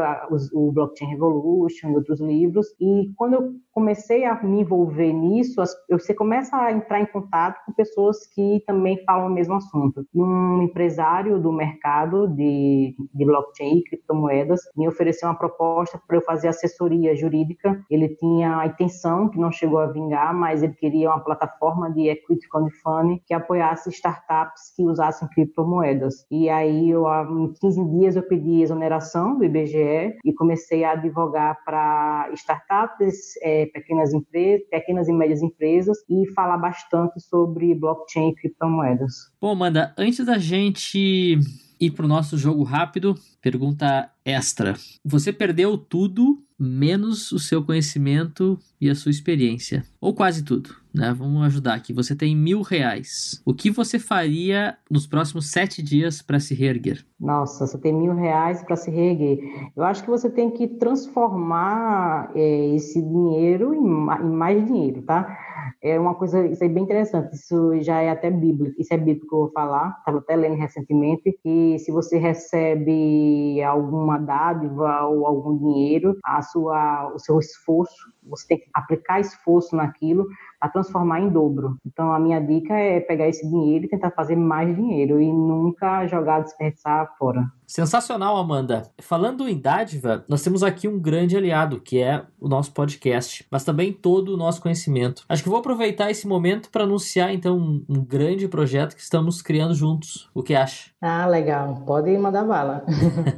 o 0.53 0.71
Blockchain 0.71 1.09
Revolution 1.09 1.91
e 1.91 1.95
outros 1.95 2.19
livros. 2.19 2.67
E 2.79 3.11
quando 3.15 3.33
eu 3.33 3.55
comecei 3.79 4.25
a 4.25 4.35
me 4.43 4.59
envolver 4.59 5.13
nisso, 5.13 5.63
você 5.89 6.13
começa 6.13 6.57
a 6.57 6.69
entrar 6.69 6.99
em 6.99 7.05
contato 7.05 7.63
com 7.65 7.71
pessoas 7.71 8.27
que 8.27 8.61
também 8.67 9.01
falam 9.05 9.27
o 9.27 9.33
mesmo 9.33 9.55
assunto. 9.55 10.05
E 10.13 10.21
um 10.21 10.61
empresário 10.61 11.39
do 11.39 11.53
mercado 11.53 12.27
de, 12.27 12.93
de 13.13 13.25
blockchain 13.25 13.77
e 13.77 13.83
criptomoedas 13.83 14.59
me 14.75 14.85
ofereceu 14.85 15.29
uma 15.29 15.37
proposta 15.37 15.97
para 16.05 16.17
eu 16.17 16.21
fazer 16.21 16.49
assessoria 16.49 17.15
jurídica. 17.15 17.81
Ele 17.89 18.09
tinha 18.09 18.57
a 18.57 18.65
intenção, 18.65 19.29
que 19.29 19.39
não 19.39 19.49
chegou 19.49 19.79
a 19.79 19.87
vingar, 19.87 20.35
mas 20.35 20.61
ele 20.61 20.73
queria 20.73 21.09
uma 21.09 21.23
plataforma 21.23 21.89
de 21.89 22.09
equity 22.09 22.49
crowdfunding 22.49 23.21
que 23.25 23.33
apoiasse 23.33 23.89
startups 23.89 24.73
que 24.75 24.83
usassem 24.83 25.25
criptomoedas. 25.29 26.25
E 26.29 26.49
aí, 26.49 26.89
eu, 26.89 27.05
em 27.07 27.53
15 27.53 27.85
dias, 27.91 28.15
eu 28.17 28.23
pedi 28.23 28.61
exoneração 28.61 29.37
do 29.37 29.45
IBGE 29.45 30.17
e 30.25 30.33
comecei 30.33 30.83
a 30.83 30.91
advogar 30.91 31.63
para 31.63 32.29
startups, 32.33 33.37
é, 33.41 33.68
pequenas 33.71 34.13
empresas, 34.13 34.67
pequenas 34.69 35.07
e 35.07 35.13
médias 35.13 35.41
empresas 35.41 35.97
e 36.09 36.31
falar 36.33 36.57
bastante 36.57 37.19
sobre 37.19 37.73
blockchain 37.75 38.29
e 38.29 38.35
criptomoedas. 38.35 39.13
Bom, 39.41 39.51
Amanda, 39.51 39.93
antes 39.97 40.25
da 40.25 40.37
gente 40.37 41.39
ir 41.79 41.91
para 41.91 42.05
o 42.05 42.09
nosso 42.09 42.37
jogo 42.37 42.63
rápido, 42.63 43.15
pergunta 43.41 44.11
extra. 44.25 44.75
Você 45.05 45.31
perdeu 45.31 45.77
tudo 45.77 46.43
menos 46.59 47.31
o 47.31 47.39
seu 47.39 47.63
conhecimento 47.63 48.59
e 48.81 48.89
a 48.89 48.95
sua 48.95 49.11
experiência. 49.11 49.83
Ou 50.01 50.13
quase 50.13 50.43
tudo, 50.43 50.69
né? 50.93 51.13
Vamos 51.17 51.43
ajudar 51.43 51.75
aqui. 51.75 51.93
Você 51.93 52.15
tem 52.15 52.35
mil 52.35 52.61
reais. 52.61 53.41
O 53.45 53.53
que 53.53 53.69
você 53.69 53.97
faria 53.97 54.77
nos 54.89 55.07
próximos 55.07 55.51
sete 55.51 55.81
dias 55.81 56.21
para 56.21 56.39
se 56.39 56.53
reerguer? 56.53 57.05
Nossa, 57.19 57.67
você 57.67 57.77
tem 57.77 57.93
mil 57.93 58.13
reais 58.13 58.63
para 58.63 58.75
se 58.75 58.89
reerguer. 58.91 59.39
Eu 59.75 59.83
acho 59.83 60.03
que 60.03 60.09
você 60.09 60.29
tem 60.29 60.51
que 60.51 60.67
transformar 60.67 62.31
é, 62.35 62.75
esse 62.75 63.01
dinheiro 63.01 63.73
em, 63.73 63.79
em 63.79 64.31
mais 64.31 64.65
dinheiro, 64.65 65.01
tá? 65.03 65.37
é 65.81 65.99
uma 65.99 66.15
coisa, 66.15 66.45
isso 66.45 66.63
é 66.63 66.67
bem 66.67 66.83
interessante, 66.83 67.33
isso 67.35 67.79
já 67.81 68.01
é 68.01 68.09
até 68.09 68.29
bíblico, 68.29 68.79
isso 68.79 68.93
é 68.93 68.97
bíblico 68.97 69.27
que 69.27 69.33
eu 69.33 69.39
vou 69.39 69.51
falar, 69.51 69.95
estava 69.99 70.17
até 70.17 70.35
lendo 70.35 70.55
recentemente, 70.55 71.37
que 71.41 71.79
se 71.79 71.91
você 71.91 72.17
recebe 72.17 73.61
alguma 73.63 74.17
dádiva 74.17 75.05
ou 75.05 75.25
algum 75.25 75.57
dinheiro, 75.57 76.17
a 76.23 76.41
sua, 76.51 77.11
o 77.13 77.19
seu 77.19 77.39
esforço, 77.39 78.11
você 78.29 78.47
tem 78.47 78.59
que 78.59 78.69
aplicar 78.73 79.19
esforço 79.19 79.75
naquilo 79.75 80.27
para 80.59 80.69
transformar 80.69 81.21
em 81.21 81.29
dobro. 81.29 81.77
Então 81.85 82.11
a 82.13 82.19
minha 82.19 82.39
dica 82.39 82.73
é 82.73 82.99
pegar 82.99 83.27
esse 83.27 83.47
dinheiro 83.49 83.85
e 83.85 83.89
tentar 83.89 84.11
fazer 84.11 84.35
mais 84.35 84.75
dinheiro 84.75 85.21
e 85.21 85.31
nunca 85.31 86.05
jogar 86.07 86.41
desperdiçar 86.41 87.15
fora. 87.17 87.49
Sensacional, 87.69 88.35
Amanda. 88.35 88.89
Falando 88.99 89.47
em 89.47 89.55
dádiva, 89.55 90.25
nós 90.27 90.41
temos 90.41 90.63
aqui 90.63 90.87
um 90.87 90.99
grande 90.99 91.37
aliado, 91.37 91.79
que 91.79 91.99
é 91.99 92.23
o 92.39 92.49
nosso 92.49 92.73
podcast, 92.73 93.45
mas 93.51 93.63
também 93.63 93.93
todo 93.93 94.33
o 94.33 94.37
nosso 94.37 94.59
conhecimento. 94.59 95.23
Acho 95.29 95.43
que 95.43 95.49
vou 95.49 95.59
aproveitar 95.59 96.09
esse 96.09 96.27
momento 96.27 96.71
para 96.71 96.83
anunciar, 96.83 97.31
então, 97.31 97.57
um, 97.87 98.03
grande 98.03 98.47
projeto 98.47 98.95
que 98.95 99.01
estamos 99.01 99.39
criando 99.43 99.75
juntos. 99.75 100.31
O 100.33 100.41
que 100.41 100.55
acha? 100.55 100.89
Ah, 100.99 101.27
legal. 101.27 101.83
Pode 101.85 102.17
mandar 102.17 102.43
bala. 102.43 102.83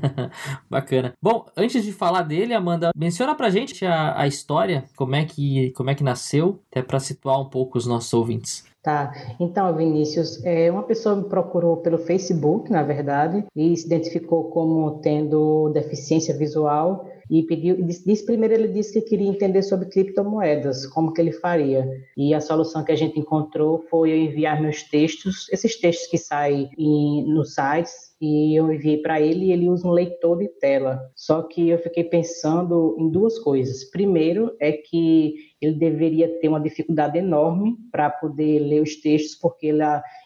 Bacana. 0.70 1.14
Bom, 1.22 1.46
antes 1.58 1.84
de 1.84 1.92
falar 1.92 2.22
dele, 2.22 2.54
Amanda, 2.54 2.92
menciona 2.96 3.36
pra 3.36 3.50
gente 3.50 3.86
a, 3.86 4.18
a 4.18 4.28
história, 4.28 4.81
como 4.96 5.16
é 5.16 5.26
que, 5.26 5.72
como 5.72 5.90
é 5.90 5.96
que 5.96 6.04
nasceu, 6.04 6.60
até 6.72 6.82
para 6.82 7.00
situar 7.00 7.40
um 7.40 7.46
pouco 7.46 7.78
os 7.78 7.86
nossos 7.86 8.14
ouvintes. 8.14 8.64
Tá, 8.84 9.14
então, 9.40 9.76
Vinícius, 9.76 10.44
é, 10.44 10.72
uma 10.72 10.82
pessoa 10.82 11.16
me 11.16 11.26
procurou 11.26 11.78
pelo 11.78 12.00
Facebook, 12.00 12.72
na 12.72 12.82
verdade, 12.82 13.46
e 13.56 13.78
se 13.78 13.86
identificou 13.86 14.46
como 14.46 15.00
tendo 15.02 15.70
deficiência 15.70 16.36
visual 16.36 17.06
e 17.32 17.44
pediu, 17.44 17.78
disse, 17.82 18.26
primeiro 18.26 18.54
ele 18.54 18.68
disse 18.68 18.92
que 18.92 19.08
queria 19.08 19.30
entender 19.30 19.64
sobre 19.64 19.88
criptomoedas, 19.88 20.86
como 20.86 21.14
que 21.14 21.22
ele 21.22 21.32
faria. 21.32 21.90
E 22.18 22.34
a 22.34 22.42
solução 22.42 22.84
que 22.84 22.92
a 22.92 22.96
gente 22.96 23.18
encontrou 23.18 23.80
foi 23.90 24.12
eu 24.12 24.18
enviar 24.18 24.62
meus 24.62 24.84
textos, 24.84 25.48
esses 25.50 25.80
textos 25.80 26.10
que 26.10 26.18
saem 26.18 26.70
em, 26.78 27.24
nos 27.34 27.56
sites, 27.56 28.12
e 28.20 28.54
eu 28.54 28.72
enviei 28.72 28.98
para 28.98 29.22
ele 29.22 29.46
e 29.46 29.52
ele 29.54 29.70
usa 29.70 29.88
um 29.88 29.92
leitor 29.92 30.38
de 30.38 30.50
tela. 30.60 31.00
Só 31.16 31.42
que 31.42 31.70
eu 31.70 31.80
fiquei 31.80 32.04
pensando 32.04 32.98
em 33.00 33.10
duas 33.10 33.40
coisas. 33.40 33.86
Primeiro 33.86 34.54
é 34.60 34.74
que 34.74 35.36
ele 35.62 35.76
deveria 35.76 36.28
ter 36.40 36.50
uma 36.50 36.60
dificuldade 36.60 37.18
enorme 37.18 37.78
para 37.92 38.10
poder 38.10 38.60
ler 38.60 38.82
os 38.82 38.96
textos, 38.98 39.36
porque 39.36 39.68
ele, 39.68 39.82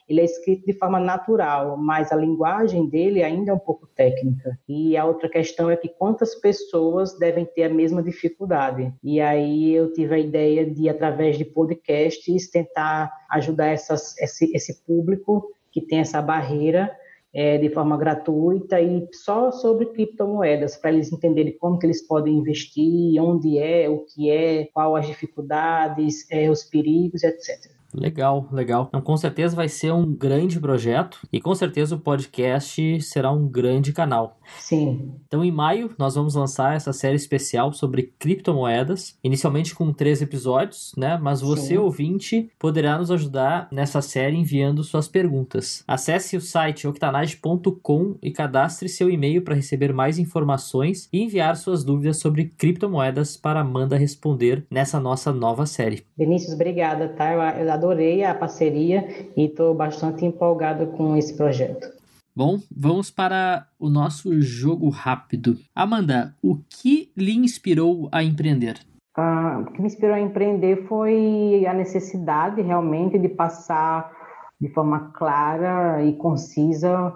ele 0.08 0.22
é 0.22 0.24
escrito 0.24 0.66
de 0.66 0.74
forma 0.74 1.00
natural, 1.00 1.78
mas 1.78 2.12
a 2.12 2.16
linguagem 2.16 2.88
dele 2.88 3.24
ainda 3.24 3.52
é 3.52 3.54
um 3.54 3.60
pouco 3.60 3.88
técnica. 3.96 4.58
E 4.68 4.96
a 4.96 5.06
outra 5.06 5.28
questão 5.28 5.70
é 5.70 5.76
que 5.76 5.90
quantas 5.90 6.36
pessoas 6.36 7.18
devem 7.18 7.46
ter 7.46 7.64
a 7.64 7.70
mesma 7.70 8.04
dificuldade. 8.04 8.94
E 9.04 9.20
aí 9.20 9.74
eu 9.74 9.92
tive 9.94 10.16
a 10.16 10.20
ideia 10.20 10.66
de, 10.70 10.88
através 10.90 11.38
de 11.38 11.46
podcasts, 11.46 12.50
tentar 12.50 13.12
ajudar 13.32 13.68
essas, 13.68 14.18
esse, 14.20 14.52
esse 14.56 14.84
público 14.84 15.52
que 15.72 15.82
tem 15.82 16.00
essa 16.00 16.22
barreira 16.22 16.96
é, 17.36 17.58
de 17.58 17.70
forma 17.70 17.98
gratuita 17.98 18.80
e 18.80 19.10
só 19.12 19.52
sobre 19.52 19.88
criptomoedas, 19.88 20.78
para 20.78 20.94
eles 20.94 21.12
entenderem 21.12 21.58
como 21.58 21.78
que 21.78 21.86
eles 21.86 22.02
podem 22.08 22.38
investir, 22.38 23.22
onde 23.22 23.60
é, 23.60 23.90
o 23.90 24.06
que 24.06 24.30
é, 24.30 24.70
quais 24.74 25.04
as 25.04 25.08
dificuldades, 25.08 26.26
é, 26.32 26.50
os 26.50 26.64
perigos, 26.64 27.24
etc. 27.24 27.75
Legal, 27.98 28.48
legal. 28.52 28.86
Então, 28.90 29.02
com 29.02 29.16
certeza 29.16 29.56
vai 29.56 29.70
ser 29.70 29.92
um 29.94 30.14
grande 30.14 30.60
projeto 30.60 31.20
e 31.32 31.40
com 31.40 31.56
certeza 31.56 31.96
o 31.96 32.00
podcast 32.00 33.02
será 33.02 33.32
um 33.32 33.48
grande 33.48 33.94
canal. 33.94 34.38
Sim. 34.58 35.16
Então, 35.28 35.44
em 35.44 35.52
maio, 35.52 35.94
nós 35.98 36.16
vamos 36.16 36.36
lançar 36.36 36.76
essa 36.76 36.94
série 36.94 37.16
especial 37.16 37.74
sobre 37.74 38.14
criptomoedas, 38.18 39.18
inicialmente 39.24 39.76
com 39.76 39.92
três 39.92 40.22
episódios, 40.22 40.94
né? 40.98 41.20
Mas 41.22 41.42
você, 41.42 41.70
Sim. 41.70 41.78
ouvinte, 41.78 42.52
poderá 42.60 42.98
nos 42.98 43.12
ajudar 43.12 43.68
nessa 43.72 44.02
série 44.02 44.38
enviando 44.38 44.84
suas 44.84 45.08
perguntas. 45.08 45.84
Acesse 45.88 46.38
o 46.38 46.42
site 46.42 46.88
octanage.com 46.88 48.16
e 48.22 48.32
cadastre 48.32 48.90
seu 48.90 49.10
e-mail 49.10 49.44
para 49.44 49.56
receber 49.56 49.94
mais 49.94 50.18
informações 50.20 51.10
e 51.12 51.22
enviar 51.22 51.56
suas 51.56 51.84
dúvidas 51.84 52.20
sobre 52.20 52.46
criptomoedas 52.58 53.38
para 53.38 53.62
Amanda 53.62 53.98
responder 53.98 54.66
nessa 54.70 55.00
nossa 55.00 55.32
nova 55.32 55.66
série. 55.66 56.06
Vinícius, 56.18 56.54
obrigada, 56.54 57.10
tá? 57.10 57.34
Eu 57.34 57.72
adorei 57.72 58.24
a 58.24 58.34
parceria 58.34 59.08
e 59.36 59.46
estou 59.46 59.74
bastante 59.74 60.26
empolgado 60.26 60.88
com 60.88 61.16
esse 61.16 61.36
projeto. 61.36 61.95
Bom, 62.38 62.60
vamos 62.70 63.10
para 63.10 63.66
o 63.80 63.90
nosso 63.90 64.42
jogo 64.42 64.90
rápido. 64.90 65.56
Amanda, 65.74 66.36
o 66.44 66.58
que 66.58 67.10
lhe 67.16 67.32
inspirou 67.32 68.10
a 68.12 68.22
empreender? 68.22 68.78
Ah, 69.16 69.60
o 69.62 69.72
que 69.72 69.80
me 69.80 69.88
inspirou 69.88 70.14
a 70.14 70.20
empreender 70.20 70.86
foi 70.86 71.66
a 71.66 71.74
necessidade 71.74 72.62
realmente 72.62 73.18
de 73.18 73.30
passar 73.30 74.12
de 74.60 74.68
forma 74.68 75.14
clara 75.14 76.04
e 76.04 76.12
concisa 76.18 77.14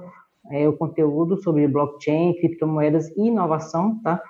é, 0.51 0.69
o 0.69 0.77
conteúdo 0.77 1.35
sobre 1.43 1.67
blockchain, 1.67 2.39
criptomoedas 2.39 3.09
e 3.17 3.27
inovação, 3.27 4.01
tá? 4.01 4.21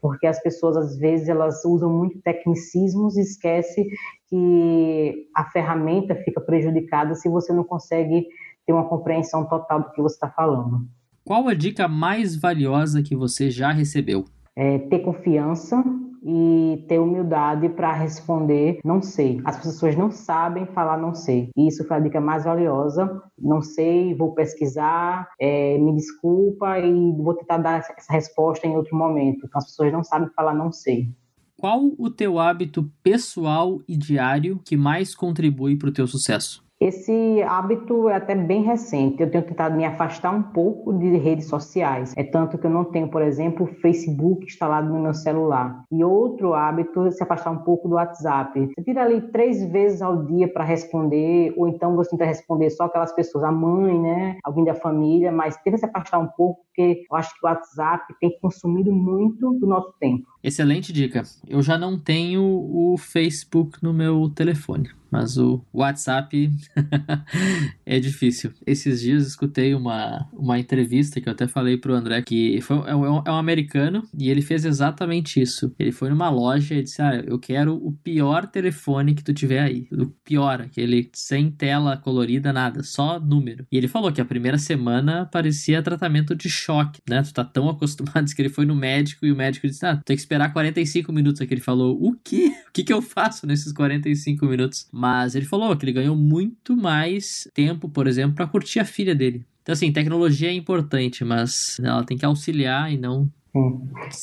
Porque 0.00 0.28
as 0.28 0.40
pessoas 0.40 0.76
às 0.76 0.96
vezes 0.96 1.28
elas 1.28 1.64
usam 1.64 1.90
muito 1.90 2.22
tecnicismos 2.22 3.16
e 3.16 3.22
esquece 3.22 3.84
que 4.28 5.28
a 5.34 5.42
ferramenta 5.46 6.14
fica 6.14 6.40
prejudicada 6.40 7.16
se 7.16 7.28
você 7.28 7.52
não 7.52 7.64
consegue 7.64 8.28
ter 8.66 8.72
uma 8.72 8.88
compreensão 8.88 9.44
total 9.44 9.82
do 9.82 9.92
que 9.92 10.02
você 10.02 10.16
está 10.16 10.28
falando. 10.28 10.86
Qual 11.24 11.48
a 11.48 11.54
dica 11.54 11.88
mais 11.88 12.36
valiosa 12.36 13.02
que 13.02 13.16
você 13.16 13.50
já 13.50 13.72
recebeu? 13.72 14.24
É 14.54 14.78
ter 14.78 15.00
confiança 15.00 15.84
e 16.24 16.84
ter 16.88 16.98
humildade 16.98 17.68
para 17.68 17.92
responder 17.92 18.80
não 18.84 19.00
sei. 19.00 19.40
As 19.44 19.56
pessoas 19.56 19.96
não 19.96 20.10
sabem 20.10 20.66
falar 20.66 20.96
não 20.96 21.14
sei. 21.14 21.50
E 21.56 21.68
isso 21.68 21.86
foi 21.86 21.96
a 21.96 22.00
dica 22.00 22.20
mais 22.20 22.44
valiosa. 22.44 23.22
Não 23.38 23.62
sei, 23.62 24.14
vou 24.14 24.34
pesquisar, 24.34 25.28
é, 25.40 25.78
me 25.78 25.94
desculpa 25.94 26.78
e 26.80 27.12
vou 27.12 27.34
tentar 27.34 27.58
dar 27.58 27.78
essa 27.78 28.12
resposta 28.12 28.66
em 28.66 28.76
outro 28.76 28.96
momento. 28.96 29.46
Então 29.46 29.58
as 29.58 29.66
pessoas 29.66 29.92
não 29.92 30.02
sabem 30.02 30.28
falar 30.34 30.54
não 30.54 30.72
sei. 30.72 31.08
Qual 31.56 31.92
o 31.96 32.10
teu 32.10 32.38
hábito 32.38 32.90
pessoal 33.02 33.80
e 33.88 33.96
diário 33.96 34.60
que 34.64 34.76
mais 34.76 35.14
contribui 35.14 35.76
para 35.76 35.88
o 35.88 35.92
teu 35.92 36.06
sucesso? 36.06 36.65
Esse 36.78 37.42
hábito 37.42 38.06
é 38.10 38.16
até 38.16 38.34
bem 38.34 38.62
recente. 38.62 39.22
Eu 39.22 39.30
tenho 39.30 39.44
tentado 39.44 39.74
me 39.74 39.86
afastar 39.86 40.30
um 40.30 40.42
pouco 40.42 40.92
de 40.92 41.16
redes 41.16 41.48
sociais. 41.48 42.12
É 42.14 42.22
tanto 42.22 42.58
que 42.58 42.66
eu 42.66 42.70
não 42.70 42.84
tenho, 42.84 43.08
por 43.08 43.22
exemplo, 43.22 43.64
o 43.64 43.74
Facebook 43.80 44.44
instalado 44.44 44.92
no 44.92 45.00
meu 45.00 45.14
celular. 45.14 45.84
E 45.90 46.04
outro 46.04 46.52
hábito 46.52 47.06
é 47.06 47.10
se 47.10 47.22
afastar 47.22 47.50
um 47.50 47.58
pouco 47.58 47.88
do 47.88 47.94
WhatsApp. 47.94 48.68
Você 48.76 48.84
tira 48.84 49.04
ali 49.04 49.22
três 49.32 49.64
vezes 49.72 50.02
ao 50.02 50.24
dia 50.24 50.52
para 50.52 50.64
responder, 50.64 51.54
ou 51.56 51.66
então 51.66 51.96
você 51.96 52.10
tenta 52.10 52.26
responder 52.26 52.68
só 52.68 52.84
aquelas 52.84 53.12
pessoas, 53.14 53.44
a 53.44 53.50
mãe, 53.50 53.98
né? 53.98 54.36
Alguém 54.44 54.64
da 54.64 54.74
família, 54.74 55.32
mas 55.32 55.56
tenta 55.62 55.78
se 55.78 55.86
afastar 55.86 56.18
um 56.18 56.28
pouco, 56.28 56.60
porque 56.66 57.06
eu 57.10 57.16
acho 57.16 57.32
que 57.40 57.46
o 57.46 57.48
WhatsApp 57.48 58.14
tem 58.20 58.38
consumido 58.38 58.92
muito 58.92 59.54
do 59.54 59.66
nosso 59.66 59.94
tempo. 59.98 60.26
Excelente 60.46 60.92
dica. 60.92 61.24
Eu 61.48 61.60
já 61.60 61.76
não 61.76 61.98
tenho 61.98 62.40
o 62.40 62.96
Facebook 62.96 63.82
no 63.82 63.92
meu 63.92 64.30
telefone. 64.30 64.90
Mas 65.10 65.38
o 65.38 65.64
WhatsApp 65.72 66.50
é 67.86 67.98
difícil. 67.98 68.52
Esses 68.66 69.00
dias 69.00 69.26
escutei 69.26 69.74
uma, 69.74 70.28
uma 70.30 70.58
entrevista 70.58 71.20
que 71.20 71.28
eu 71.28 71.32
até 71.32 71.46
falei 71.46 71.78
pro 71.78 71.94
André 71.94 72.20
que 72.20 72.60
foi, 72.60 72.76
é, 72.86 72.94
um, 72.94 73.22
é 73.24 73.30
um 73.30 73.36
americano 73.36 74.06
e 74.18 74.28
ele 74.28 74.42
fez 74.42 74.66
exatamente 74.66 75.40
isso. 75.40 75.74
Ele 75.78 75.90
foi 75.90 76.10
numa 76.10 76.28
loja 76.28 76.74
e 76.74 76.82
disse: 76.82 77.00
Ah, 77.00 77.22
eu 77.26 77.38
quero 77.38 77.74
o 77.74 77.92
pior 77.92 78.46
telefone 78.46 79.14
que 79.14 79.24
tu 79.24 79.32
tiver 79.32 79.60
aí. 79.60 79.88
O 79.90 80.06
pior, 80.24 80.60
aquele 80.60 81.08
sem 81.14 81.50
tela 81.50 81.96
colorida, 81.96 82.52
nada, 82.52 82.82
só 82.82 83.18
número. 83.18 83.66
E 83.72 83.76
ele 83.78 83.88
falou 83.88 84.12
que 84.12 84.20
a 84.20 84.24
primeira 84.24 84.58
semana 84.58 85.26
parecia 85.26 85.82
tratamento 85.82 86.34
de 86.34 86.50
choque, 86.50 87.00
né? 87.08 87.22
Tu 87.22 87.32
tá 87.32 87.44
tão 87.44 87.68
acostumado 87.70 88.26
que 88.34 88.42
ele 88.42 88.48
foi 88.48 88.66
no 88.66 88.74
médico 88.74 89.24
e 89.24 89.32
o 89.32 89.36
médico 89.36 89.66
disse: 89.66 89.86
Ah, 89.86 90.00
tem 90.04 90.14
que 90.14 90.20
esperar 90.20 90.35
45 90.48 91.12
minutos. 91.12 91.40
Aqui 91.40 91.54
ele 91.54 91.60
falou: 91.60 91.96
O 92.00 92.14
quê? 92.22 92.52
O 92.68 92.72
que, 92.72 92.84
que 92.84 92.92
eu 92.92 93.00
faço 93.00 93.46
nesses 93.46 93.72
45 93.72 94.46
minutos? 94.46 94.88
Mas 94.92 95.34
ele 95.34 95.46
falou 95.46 95.76
que 95.76 95.84
ele 95.84 95.92
ganhou 95.92 96.16
muito 96.16 96.76
mais 96.76 97.48
tempo, 97.54 97.88
por 97.88 98.06
exemplo, 98.06 98.36
para 98.36 98.46
curtir 98.46 98.80
a 98.80 98.84
filha 98.84 99.14
dele. 99.14 99.44
Então, 99.62 99.72
assim, 99.72 99.92
tecnologia 99.92 100.48
é 100.48 100.52
importante, 100.52 101.24
mas 101.24 101.78
ela 101.82 102.04
tem 102.04 102.16
que 102.16 102.24
auxiliar 102.24 102.92
e 102.92 102.96
não 102.96 103.28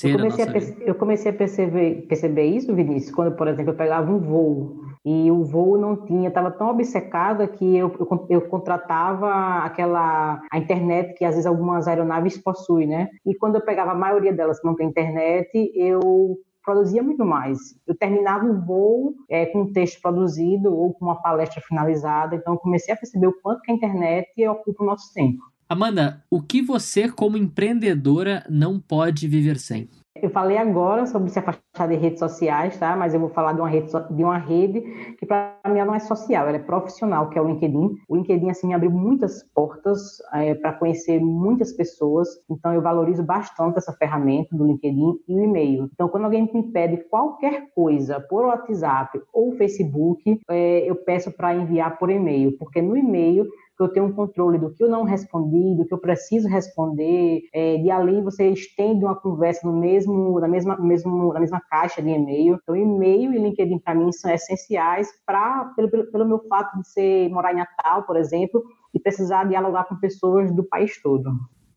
eu 0.03 0.17
comecei, 0.17 0.43
a, 0.45 0.87
eu 0.87 0.95
comecei 0.95 1.31
a 1.31 1.33
perceber, 1.33 2.05
perceber 2.07 2.45
isso, 2.45 2.73
Vinícius, 2.75 3.11
quando, 3.11 3.35
por 3.35 3.47
exemplo, 3.47 3.71
eu 3.71 3.75
pegava 3.75 4.11
um 4.11 4.19
voo 4.19 4.82
e 5.05 5.29
o 5.29 5.43
voo 5.43 5.77
não 5.77 6.05
tinha, 6.05 6.29
estava 6.29 6.49
tão 6.49 6.69
obcecada 6.69 7.47
que 7.47 7.75
eu, 7.75 7.93
eu, 7.99 8.27
eu, 8.29 8.41
contratava 8.47 9.59
aquela 9.65 10.41
a 10.51 10.57
internet 10.57 11.13
que 11.15 11.25
às 11.25 11.31
vezes 11.31 11.45
algumas 11.45 11.87
aeronaves 11.87 12.37
possuem, 12.37 12.87
né? 12.87 13.09
E 13.25 13.35
quando 13.35 13.55
eu 13.55 13.61
pegava 13.61 13.91
a 13.91 13.95
maioria 13.95 14.31
delas 14.31 14.59
que 14.59 14.65
não 14.65 14.75
tem 14.75 14.87
internet, 14.87 15.49
eu 15.75 16.37
produzia 16.63 17.03
muito 17.03 17.25
mais. 17.25 17.59
Eu 17.85 17.95
terminava 17.97 18.45
o 18.45 18.61
voo 18.61 19.13
é, 19.29 19.45
com 19.47 19.63
um 19.63 19.73
texto 19.73 20.01
produzido 20.01 20.73
ou 20.73 20.93
com 20.93 21.05
uma 21.05 21.21
palestra 21.21 21.61
finalizada, 21.61 22.35
então 22.35 22.53
eu 22.53 22.59
comecei 22.59 22.93
a 22.93 22.97
perceber 22.97 23.27
o 23.27 23.41
quanto 23.41 23.61
que 23.61 23.71
a 23.71 23.75
internet 23.75 24.47
ocupa 24.47 24.83
o 24.83 24.87
nosso 24.87 25.13
tempo. 25.13 25.43
Amanda, 25.67 26.23
o 26.29 26.41
que 26.41 26.61
você, 26.61 27.09
como 27.09 27.37
empreendedora, 27.37 28.45
não 28.49 28.79
pode 28.79 29.27
viver 29.27 29.57
sem? 29.57 29.89
Eu 30.21 30.29
falei 30.29 30.57
agora 30.57 31.07
sobre 31.07 31.31
se 31.31 31.39
afastar 31.39 31.87
de 31.87 31.95
redes 31.95 32.19
sociais, 32.19 32.77
tá? 32.77 32.95
Mas 32.95 33.15
eu 33.15 33.19
vou 33.19 33.29
falar 33.29 33.53
de 33.53 33.59
uma 33.59 33.67
rede, 33.67 33.89
de 34.11 34.23
uma 34.23 34.37
rede 34.37 34.81
que 35.17 35.25
para 35.25 35.57
mim 35.65 35.79
não 35.83 35.95
é 35.95 35.99
social, 35.99 36.47
ela 36.47 36.57
é 36.57 36.59
profissional, 36.59 37.29
que 37.29 37.37
é 37.37 37.41
o 37.41 37.47
LinkedIn. 37.47 37.95
O 38.07 38.15
LinkedIn 38.15 38.49
assim 38.51 38.67
me 38.67 38.75
abriu 38.75 38.91
muitas 38.91 39.43
portas 39.55 40.21
é, 40.33 40.53
para 40.53 40.73
conhecer 40.73 41.19
muitas 41.19 41.73
pessoas. 41.73 42.29
Então 42.47 42.71
eu 42.71 42.81
valorizo 42.81 43.23
bastante 43.23 43.79
essa 43.79 43.91
ferramenta 43.93 44.55
do 44.55 44.67
LinkedIn 44.67 45.19
e 45.27 45.35
o 45.35 45.43
e-mail. 45.43 45.89
Então 45.91 46.07
quando 46.07 46.25
alguém 46.25 46.47
me 46.53 46.71
pede 46.71 46.97
qualquer 47.09 47.73
coisa 47.73 48.19
por 48.19 48.45
WhatsApp 48.45 49.19
ou 49.33 49.53
Facebook, 49.53 50.39
é, 50.47 50.87
eu 50.87 50.95
peço 50.95 51.31
para 51.31 51.55
enviar 51.55 51.97
por 51.97 52.11
e-mail, 52.11 52.55
porque 52.59 52.83
no 52.83 52.95
e-mail 52.95 53.47
que 53.75 53.83
eu 53.83 53.89
tenho 53.89 54.05
um 54.05 54.13
controle 54.13 54.57
do 54.57 54.73
que 54.73 54.83
eu 54.83 54.89
não 54.89 55.03
respondi, 55.03 55.75
do 55.75 55.85
que 55.85 55.93
eu 55.93 55.97
preciso 55.97 56.47
responder, 56.47 57.41
é, 57.53 57.77
de 57.77 57.89
além 57.89 58.23
você 58.23 58.49
estende 58.49 59.03
uma 59.03 59.15
conversa 59.15 59.67
no 59.67 59.77
mesmo, 59.77 60.39
na, 60.39 60.47
mesma, 60.47 60.77
mesmo, 60.77 61.33
na 61.33 61.39
mesma 61.39 61.59
caixa 61.59 62.01
de 62.01 62.09
e-mail. 62.09 62.59
Então, 62.61 62.75
e-mail 62.75 63.33
e 63.33 63.39
LinkedIn 63.39 63.79
para 63.79 63.95
mim 63.95 64.11
são 64.11 64.31
essenciais 64.31 65.07
para 65.25 65.65
pelo, 65.75 65.89
pelo, 65.89 66.11
pelo 66.11 66.27
meu 66.27 66.39
fato 66.47 66.79
de 66.79 66.87
ser 66.87 67.29
morar 67.29 67.53
em 67.53 67.57
Natal, 67.57 68.03
por 68.03 68.15
exemplo, 68.15 68.63
e 68.93 68.99
precisar 68.99 69.45
dialogar 69.45 69.85
com 69.85 69.95
pessoas 69.95 70.53
do 70.53 70.63
país 70.63 71.01
todo. 71.01 71.31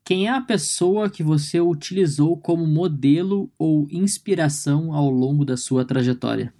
Quem 0.04 0.28
é 0.28 0.30
a 0.30 0.40
pessoa 0.40 1.10
que 1.10 1.22
você 1.22 1.60
utilizou 1.60 2.36
como 2.36 2.64
modelo 2.64 3.50
ou 3.58 3.88
inspiração 3.90 4.92
ao 4.92 5.10
longo 5.10 5.44
da 5.44 5.56
sua 5.56 5.84
trajetória? 5.84 6.54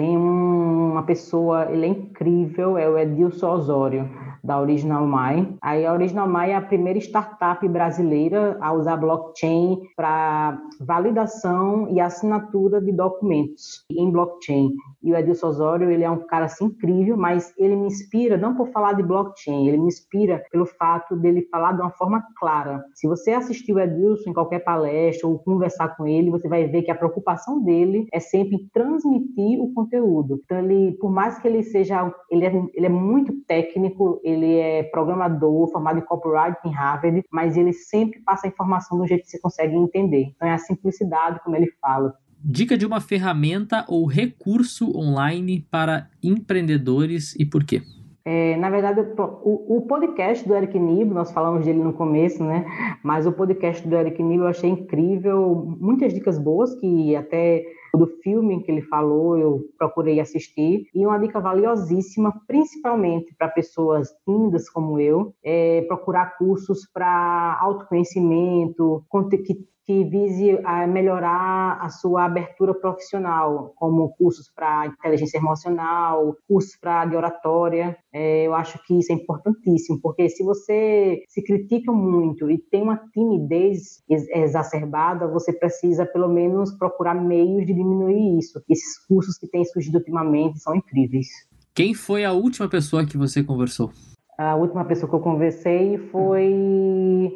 Tem 0.00 0.16
uma 0.16 1.02
pessoa, 1.02 1.70
ele 1.70 1.84
é 1.84 1.88
incrível, 1.90 2.78
é 2.78 2.88
o 2.88 2.96
Edilson 2.96 3.50
Osório 3.50 4.08
da 4.42 4.58
Original 4.58 5.06
My. 5.06 5.54
Aí 5.60 5.84
a 5.84 5.92
Original 5.92 6.26
My 6.26 6.50
é 6.50 6.56
a 6.56 6.62
primeira 6.62 6.98
startup 6.98 7.66
brasileira 7.68 8.56
a 8.62 8.72
usar 8.72 8.96
blockchain 8.96 9.78
para 9.94 10.58
validação 10.80 11.88
e 11.90 12.00
assinatura 12.00 12.80
de 12.80 12.92
documentos 12.92 13.84
em 13.90 14.10
blockchain. 14.10 14.72
E 15.02 15.12
o 15.12 15.16
Edilson 15.16 15.48
Osório, 15.48 15.90
ele 15.90 16.04
é 16.04 16.10
um 16.10 16.26
cara 16.26 16.46
assim 16.46 16.66
incrível, 16.66 17.16
mas 17.16 17.52
ele 17.58 17.76
me 17.76 17.86
inspira 17.86 18.36
não 18.36 18.54
por 18.54 18.68
falar 18.68 18.94
de 18.94 19.02
blockchain, 19.02 19.68
ele 19.68 19.78
me 19.78 19.88
inspira 19.88 20.42
pelo 20.50 20.64
fato 20.64 21.16
dele 21.16 21.46
falar 21.50 21.72
de 21.72 21.82
uma 21.82 21.90
forma 21.90 22.24
clara. 22.38 22.82
Se 22.94 23.06
você 23.06 23.32
assistir 23.32 23.72
o 23.72 23.78
Edilson 23.78 24.30
em 24.30 24.34
qualquer 24.34 24.60
palestra 24.60 25.28
ou 25.28 25.38
conversar 25.38 25.96
com 25.96 26.06
ele, 26.06 26.30
você 26.30 26.48
vai 26.48 26.66
ver 26.66 26.82
que 26.82 26.90
a 26.90 26.94
preocupação 26.94 27.62
dele 27.62 28.06
é 28.12 28.20
sempre 28.20 28.66
transmitir 28.72 29.60
o 29.60 29.72
conteúdo. 29.74 29.89
Então 29.96 30.58
ele, 30.58 30.92
por 31.00 31.10
mais 31.10 31.38
que 31.38 31.48
ele 31.48 31.62
seja, 31.62 32.12
ele 32.30 32.46
é, 32.46 32.52
ele 32.74 32.86
é 32.86 32.90
muito 32.90 33.32
técnico, 33.46 34.20
ele 34.22 34.56
é 34.56 34.82
programador, 34.84 35.70
formado 35.70 35.98
em 35.98 36.02
copyright 36.02 36.58
em 36.64 36.72
Harvard, 36.72 37.24
mas 37.30 37.56
ele 37.56 37.72
sempre 37.72 38.20
passa 38.20 38.46
a 38.46 38.50
informação 38.50 38.98
do 38.98 39.06
jeito 39.06 39.24
que 39.24 39.30
você 39.30 39.40
consegue 39.40 39.74
entender. 39.74 40.32
Então 40.34 40.48
é 40.48 40.52
a 40.52 40.58
simplicidade 40.58 41.40
como 41.42 41.56
ele 41.56 41.70
fala. 41.80 42.14
Dica 42.42 42.76
de 42.76 42.86
uma 42.86 43.00
ferramenta 43.00 43.84
ou 43.86 44.06
recurso 44.06 44.96
online 44.96 45.66
para 45.70 46.08
empreendedores 46.22 47.34
e 47.38 47.44
por 47.44 47.64
quê? 47.64 47.82
É, 48.24 48.56
na 48.56 48.68
verdade, 48.70 49.00
o, 49.00 49.76
o, 49.76 49.82
podcast 49.82 50.46
do 50.46 50.54
Eric 50.54 50.78
Nibo, 50.78 51.14
nós 51.14 51.32
falamos 51.32 51.64
dele 51.64 51.82
no 51.82 51.92
começo, 51.92 52.44
né? 52.44 52.64
Mas 53.02 53.26
o 53.26 53.32
podcast 53.32 53.86
do 53.86 53.96
Eric 53.96 54.22
Nibo 54.22 54.44
eu 54.44 54.48
achei 54.48 54.70
incrível, 54.70 55.76
muitas 55.80 56.12
dicas 56.12 56.38
boas 56.38 56.74
que 56.76 57.16
até 57.16 57.64
do 57.94 58.06
filme 58.22 58.62
que 58.62 58.70
ele 58.70 58.82
falou, 58.82 59.36
eu 59.36 59.68
procurei 59.78 60.20
assistir. 60.20 60.86
E 60.94 61.06
uma 61.06 61.18
dica 61.18 61.40
valiosíssima, 61.40 62.32
principalmente 62.46 63.34
para 63.36 63.48
pessoas 63.48 64.08
tímidas 64.24 64.68
como 64.68 64.98
eu, 64.98 65.34
é 65.42 65.82
procurar 65.82 66.36
cursos 66.38 66.88
para 66.92 67.58
autoconhecimento, 67.60 69.04
que 69.44 69.58
que 69.86 70.04
vise 70.04 70.58
a 70.64 70.86
melhorar 70.86 71.78
a 71.80 71.88
sua 71.88 72.24
abertura 72.24 72.74
profissional, 72.74 73.72
como 73.76 74.10
cursos 74.10 74.50
para 74.54 74.86
inteligência 74.86 75.38
emocional, 75.38 76.36
cursos 76.46 76.76
para 76.80 77.06
de 77.06 77.16
oratória. 77.16 77.96
É, 78.12 78.46
eu 78.46 78.54
acho 78.54 78.78
que 78.84 78.98
isso 78.98 79.12
é 79.12 79.14
importantíssimo, 79.14 80.00
porque 80.00 80.28
se 80.28 80.44
você 80.44 81.22
se 81.28 81.42
critica 81.42 81.92
muito 81.92 82.50
e 82.50 82.58
tem 82.58 82.82
uma 82.82 82.98
timidez 83.12 84.02
exacerbada, 84.08 85.26
você 85.26 85.52
precisa 85.52 86.06
pelo 86.06 86.28
menos 86.28 86.72
procurar 86.76 87.14
meios 87.14 87.66
de 87.66 87.74
diminuir 87.74 88.38
isso. 88.38 88.62
Esses 88.68 88.98
cursos 89.06 89.38
que 89.38 89.48
têm 89.48 89.64
surgido 89.64 89.98
ultimamente 89.98 90.58
são 90.60 90.74
incríveis. 90.74 91.28
Quem 91.74 91.94
foi 91.94 92.24
a 92.24 92.32
última 92.32 92.68
pessoa 92.68 93.06
que 93.06 93.16
você 93.16 93.42
conversou? 93.42 93.90
A 94.36 94.54
última 94.56 94.84
pessoa 94.84 95.08
que 95.08 95.14
eu 95.14 95.20
conversei 95.20 95.98
foi 96.10 97.32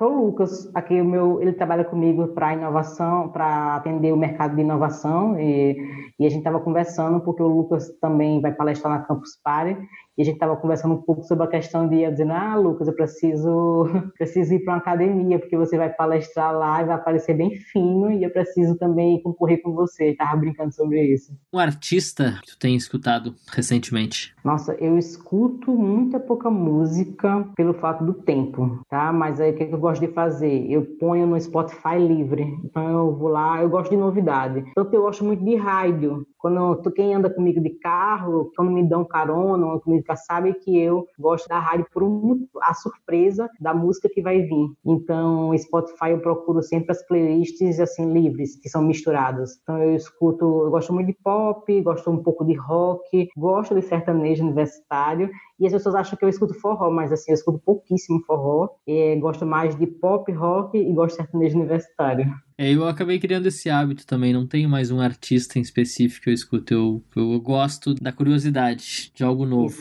foi 0.00 0.08
o 0.08 0.24
Lucas, 0.24 0.70
aqui 0.74 0.98
o 0.98 1.04
meu, 1.04 1.42
ele 1.42 1.52
trabalha 1.52 1.84
comigo 1.84 2.28
para 2.28 2.54
inovação, 2.54 3.28
para 3.28 3.76
atender 3.76 4.14
o 4.14 4.16
mercado 4.16 4.56
de 4.56 4.62
inovação. 4.62 5.38
E, 5.38 5.76
e 6.18 6.24
a 6.24 6.28
gente 6.30 6.38
estava 6.38 6.58
conversando 6.58 7.20
porque 7.20 7.42
o 7.42 7.46
Lucas 7.46 7.86
também 8.00 8.40
vai 8.40 8.50
palestrar 8.50 8.94
na 8.94 9.04
Campus 9.04 9.38
Party 9.44 9.76
e 10.20 10.22
a 10.22 10.24
gente 10.26 10.34
estava 10.34 10.54
conversando 10.54 10.96
um 10.96 11.00
pouco 11.00 11.22
sobre 11.22 11.44
a 11.44 11.48
questão 11.48 11.88
de 11.88 12.02
eu 12.02 12.10
dizendo, 12.10 12.32
ah, 12.34 12.54
Lucas, 12.54 12.86
eu 12.86 12.92
preciso, 12.92 13.88
preciso 14.18 14.52
ir 14.52 14.62
para 14.62 14.74
uma 14.74 14.78
academia, 14.78 15.38
porque 15.38 15.56
você 15.56 15.78
vai 15.78 15.88
palestrar 15.88 16.54
lá 16.54 16.82
e 16.82 16.84
vai 16.84 16.96
aparecer 16.96 17.34
bem 17.34 17.56
fino, 17.56 18.12
e 18.12 18.22
eu 18.22 18.30
preciso 18.30 18.76
também 18.76 19.22
concorrer 19.22 19.62
com 19.62 19.72
você. 19.72 20.10
Estava 20.10 20.36
brincando 20.36 20.74
sobre 20.74 21.02
isso. 21.02 21.32
Um 21.50 21.58
artista 21.58 22.38
que 22.42 22.50
tu 22.50 22.58
tem 22.58 22.76
escutado 22.76 23.34
recentemente? 23.50 24.34
Nossa, 24.44 24.74
eu 24.74 24.98
escuto 24.98 25.72
muita 25.72 26.20
pouca 26.20 26.50
música 26.50 27.46
pelo 27.56 27.72
fato 27.72 28.04
do 28.04 28.12
tempo, 28.12 28.82
tá? 28.90 29.10
Mas 29.14 29.40
aí 29.40 29.52
o 29.52 29.54
que 29.54 29.64
eu 29.64 29.78
gosto 29.78 30.02
de 30.02 30.12
fazer? 30.12 30.70
Eu 30.70 30.84
ponho 30.98 31.26
no 31.26 31.40
Spotify 31.40 31.96
livre. 31.98 32.42
Então 32.62 32.86
eu 32.90 33.16
vou 33.16 33.28
lá, 33.28 33.62
eu 33.62 33.70
gosto 33.70 33.90
de 33.90 33.96
novidade. 33.96 34.64
Então 34.68 34.86
eu 34.92 35.02
gosto 35.02 35.24
muito 35.24 35.42
de 35.42 35.56
rádio. 35.56 36.26
Quando 36.38 36.80
quem 36.92 37.14
anda 37.14 37.28
comigo 37.28 37.60
de 37.60 37.70
carro, 37.70 38.50
quando 38.56 38.70
me 38.70 38.86
dão 38.86 39.04
carona, 39.04 39.66
ou 39.66 39.80
comigo 39.80 40.04
música 40.10 40.16
sabe 40.16 40.54
que 40.54 40.78
eu 40.78 41.06
gosto 41.18 41.48
da 41.48 41.58
rádio 41.58 41.86
por 41.92 42.02
um, 42.02 42.46
a 42.62 42.74
surpresa 42.74 43.48
da 43.60 43.74
música 43.74 44.08
que 44.08 44.22
vai 44.22 44.42
vir. 44.42 44.70
Então, 44.84 45.56
Spotify 45.56 46.10
eu 46.10 46.20
procuro 46.20 46.62
sempre 46.62 46.92
as 46.92 47.06
playlists 47.06 47.78
assim 47.78 48.12
livres, 48.12 48.56
que 48.56 48.68
são 48.68 48.82
misturadas. 48.82 49.58
Então, 49.62 49.82
eu 49.82 49.94
escuto, 49.94 50.44
eu 50.64 50.70
gosto 50.70 50.92
muito 50.92 51.08
de 51.08 51.16
pop, 51.22 51.80
gosto 51.82 52.10
um 52.10 52.22
pouco 52.22 52.44
de 52.44 52.54
rock, 52.54 53.28
gosto 53.36 53.74
de 53.74 53.82
sertanejo 53.82 54.44
universitário 54.44 55.30
e 55.58 55.66
as 55.66 55.72
pessoas 55.72 55.94
acham 55.94 56.18
que 56.18 56.24
eu 56.24 56.28
escuto 56.28 56.54
forró, 56.54 56.90
mas 56.90 57.12
assim, 57.12 57.32
eu 57.32 57.34
escuto 57.34 57.58
pouquíssimo 57.58 58.22
forró. 58.24 58.70
E, 58.86 59.16
gosto 59.16 59.44
mais 59.44 59.76
de 59.76 59.86
pop, 59.86 60.30
rock 60.32 60.78
e 60.78 60.92
gosto 60.92 61.16
de 61.16 61.22
sertanejo 61.22 61.58
universitário. 61.58 62.24
É, 62.60 62.74
eu 62.74 62.86
acabei 62.86 63.18
criando 63.18 63.46
esse 63.46 63.70
hábito 63.70 64.06
também, 64.06 64.34
não 64.34 64.46
tenho 64.46 64.68
mais 64.68 64.90
um 64.90 65.00
artista 65.00 65.58
em 65.58 65.62
específico 65.62 66.24
que 66.24 66.28
eu 66.28 66.34
escuto, 66.34 66.74
eu, 66.74 67.02
eu 67.16 67.40
gosto 67.40 67.94
da 67.94 68.12
curiosidade 68.12 69.10
de 69.14 69.24
algo 69.24 69.46
novo. 69.46 69.74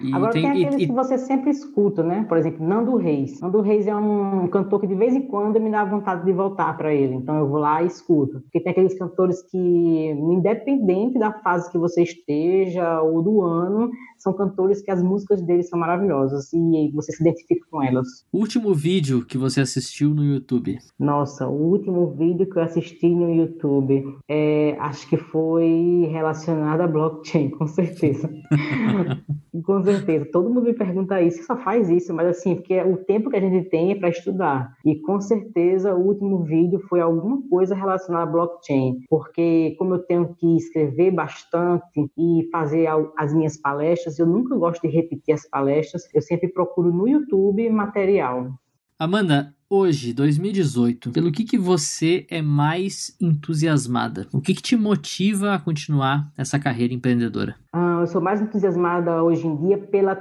E 0.00 0.12
Agora 0.12 0.32
tem, 0.32 0.42
tem 0.42 0.50
aqueles 0.50 0.82
e, 0.82 0.86
que 0.88 0.92
você 0.92 1.18
sempre 1.18 1.50
escuta, 1.50 2.02
né? 2.02 2.26
Por 2.28 2.36
exemplo, 2.36 2.66
Nando 2.66 2.96
Reis. 2.96 3.40
Nando 3.40 3.60
Reis 3.60 3.86
é 3.86 3.94
um 3.94 4.48
cantor 4.48 4.80
que 4.80 4.88
de 4.88 4.96
vez 4.96 5.14
em 5.14 5.22
quando 5.22 5.60
me 5.60 5.70
dá 5.70 5.84
vontade 5.84 6.24
de 6.24 6.32
voltar 6.32 6.76
para 6.76 6.92
ele, 6.92 7.14
então 7.14 7.36
eu 7.36 7.48
vou 7.48 7.60
lá 7.60 7.80
e 7.80 7.86
escuto. 7.86 8.40
Porque 8.40 8.58
tem 8.58 8.72
aqueles 8.72 8.98
cantores 8.98 9.40
que, 9.42 9.56
independente 9.56 11.20
da 11.20 11.30
fase 11.30 11.70
que 11.70 11.78
você 11.78 12.02
esteja 12.02 13.02
ou 13.02 13.22
do 13.22 13.40
ano, 13.40 13.88
são 14.18 14.32
cantores 14.32 14.82
que 14.82 14.90
as 14.90 15.00
músicas 15.00 15.40
deles 15.42 15.68
são 15.68 15.78
maravilhosas 15.78 16.52
e 16.52 16.90
você 16.92 17.12
se 17.12 17.22
identifica 17.22 17.64
com 17.70 17.80
elas. 17.80 18.26
Último 18.32 18.74
vídeo 18.74 19.24
que 19.24 19.38
você 19.38 19.60
assistiu 19.60 20.10
no 20.10 20.24
YouTube? 20.24 20.76
Nossa, 20.98 21.46
o 21.46 21.70
último 21.70 22.15
vídeo 22.16 22.48
que 22.48 22.58
eu 22.58 22.62
assisti 22.62 23.08
no 23.08 23.32
YouTube, 23.32 24.18
é, 24.28 24.76
acho 24.80 25.08
que 25.08 25.16
foi 25.16 26.08
relacionado 26.10 26.80
a 26.80 26.86
blockchain, 26.86 27.50
com 27.56 27.66
certeza. 27.66 28.30
com 29.64 29.82
certeza. 29.82 30.26
Todo 30.32 30.48
mundo 30.48 30.62
me 30.62 30.74
pergunta 30.74 31.20
isso, 31.20 31.44
só 31.44 31.56
faz 31.56 31.88
isso, 31.88 32.14
mas 32.14 32.28
assim, 32.28 32.56
porque 32.56 32.80
o 32.82 32.96
tempo 32.98 33.30
que 33.30 33.36
a 33.36 33.40
gente 33.40 33.68
tem 33.68 33.92
é 33.92 33.94
para 33.94 34.08
estudar. 34.08 34.72
E 34.84 34.96
com 35.00 35.20
certeza 35.20 35.94
o 35.94 36.06
último 36.06 36.44
vídeo 36.44 36.80
foi 36.88 37.00
alguma 37.00 37.42
coisa 37.48 37.74
relacionada 37.74 38.24
a 38.24 38.32
blockchain, 38.32 39.00
porque 39.08 39.74
como 39.78 39.94
eu 39.94 39.98
tenho 40.00 40.34
que 40.34 40.56
escrever 40.56 41.10
bastante 41.10 42.10
e 42.16 42.48
fazer 42.50 42.86
as 43.16 43.34
minhas 43.34 43.56
palestras, 43.56 44.18
eu 44.18 44.26
nunca 44.26 44.56
gosto 44.56 44.82
de 44.82 44.88
repetir 44.88 45.34
as 45.34 45.48
palestras, 45.48 46.02
eu 46.14 46.22
sempre 46.22 46.48
procuro 46.48 46.92
no 46.92 47.08
YouTube 47.08 47.68
material. 47.70 48.50
Amanda, 48.98 49.55
hoje, 49.68 50.12
2018, 50.12 51.10
pelo 51.10 51.32
que, 51.32 51.44
que 51.44 51.58
você 51.58 52.26
é 52.30 52.40
mais 52.40 53.16
entusiasmada? 53.20 54.26
O 54.32 54.40
que, 54.40 54.54
que 54.54 54.62
te 54.62 54.76
motiva 54.76 55.54
a 55.54 55.58
continuar 55.58 56.30
essa 56.36 56.58
carreira 56.58 56.94
empreendedora? 56.94 57.56
Ah, 57.72 57.98
eu 58.00 58.06
sou 58.06 58.20
mais 58.20 58.40
entusiasmada 58.40 59.22
hoje 59.22 59.46
em 59.46 59.56
dia 59.56 59.78
pela 59.78 60.14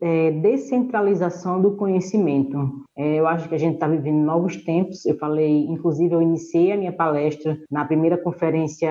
é, 0.00 0.30
descentralização 0.30 1.60
do 1.60 1.72
conhecimento. 1.72 2.84
É, 3.00 3.14
eu 3.14 3.26
acho 3.26 3.48
que 3.48 3.54
a 3.54 3.58
gente 3.58 3.74
está 3.76 3.88
vivendo 3.88 4.22
novos 4.22 4.58
tempos. 4.58 5.06
Eu 5.06 5.16
falei, 5.16 5.64
inclusive, 5.64 6.14
eu 6.14 6.20
iniciei 6.20 6.70
a 6.70 6.76
minha 6.76 6.92
palestra 6.92 7.58
na 7.70 7.82
primeira 7.82 8.18
conferência 8.18 8.90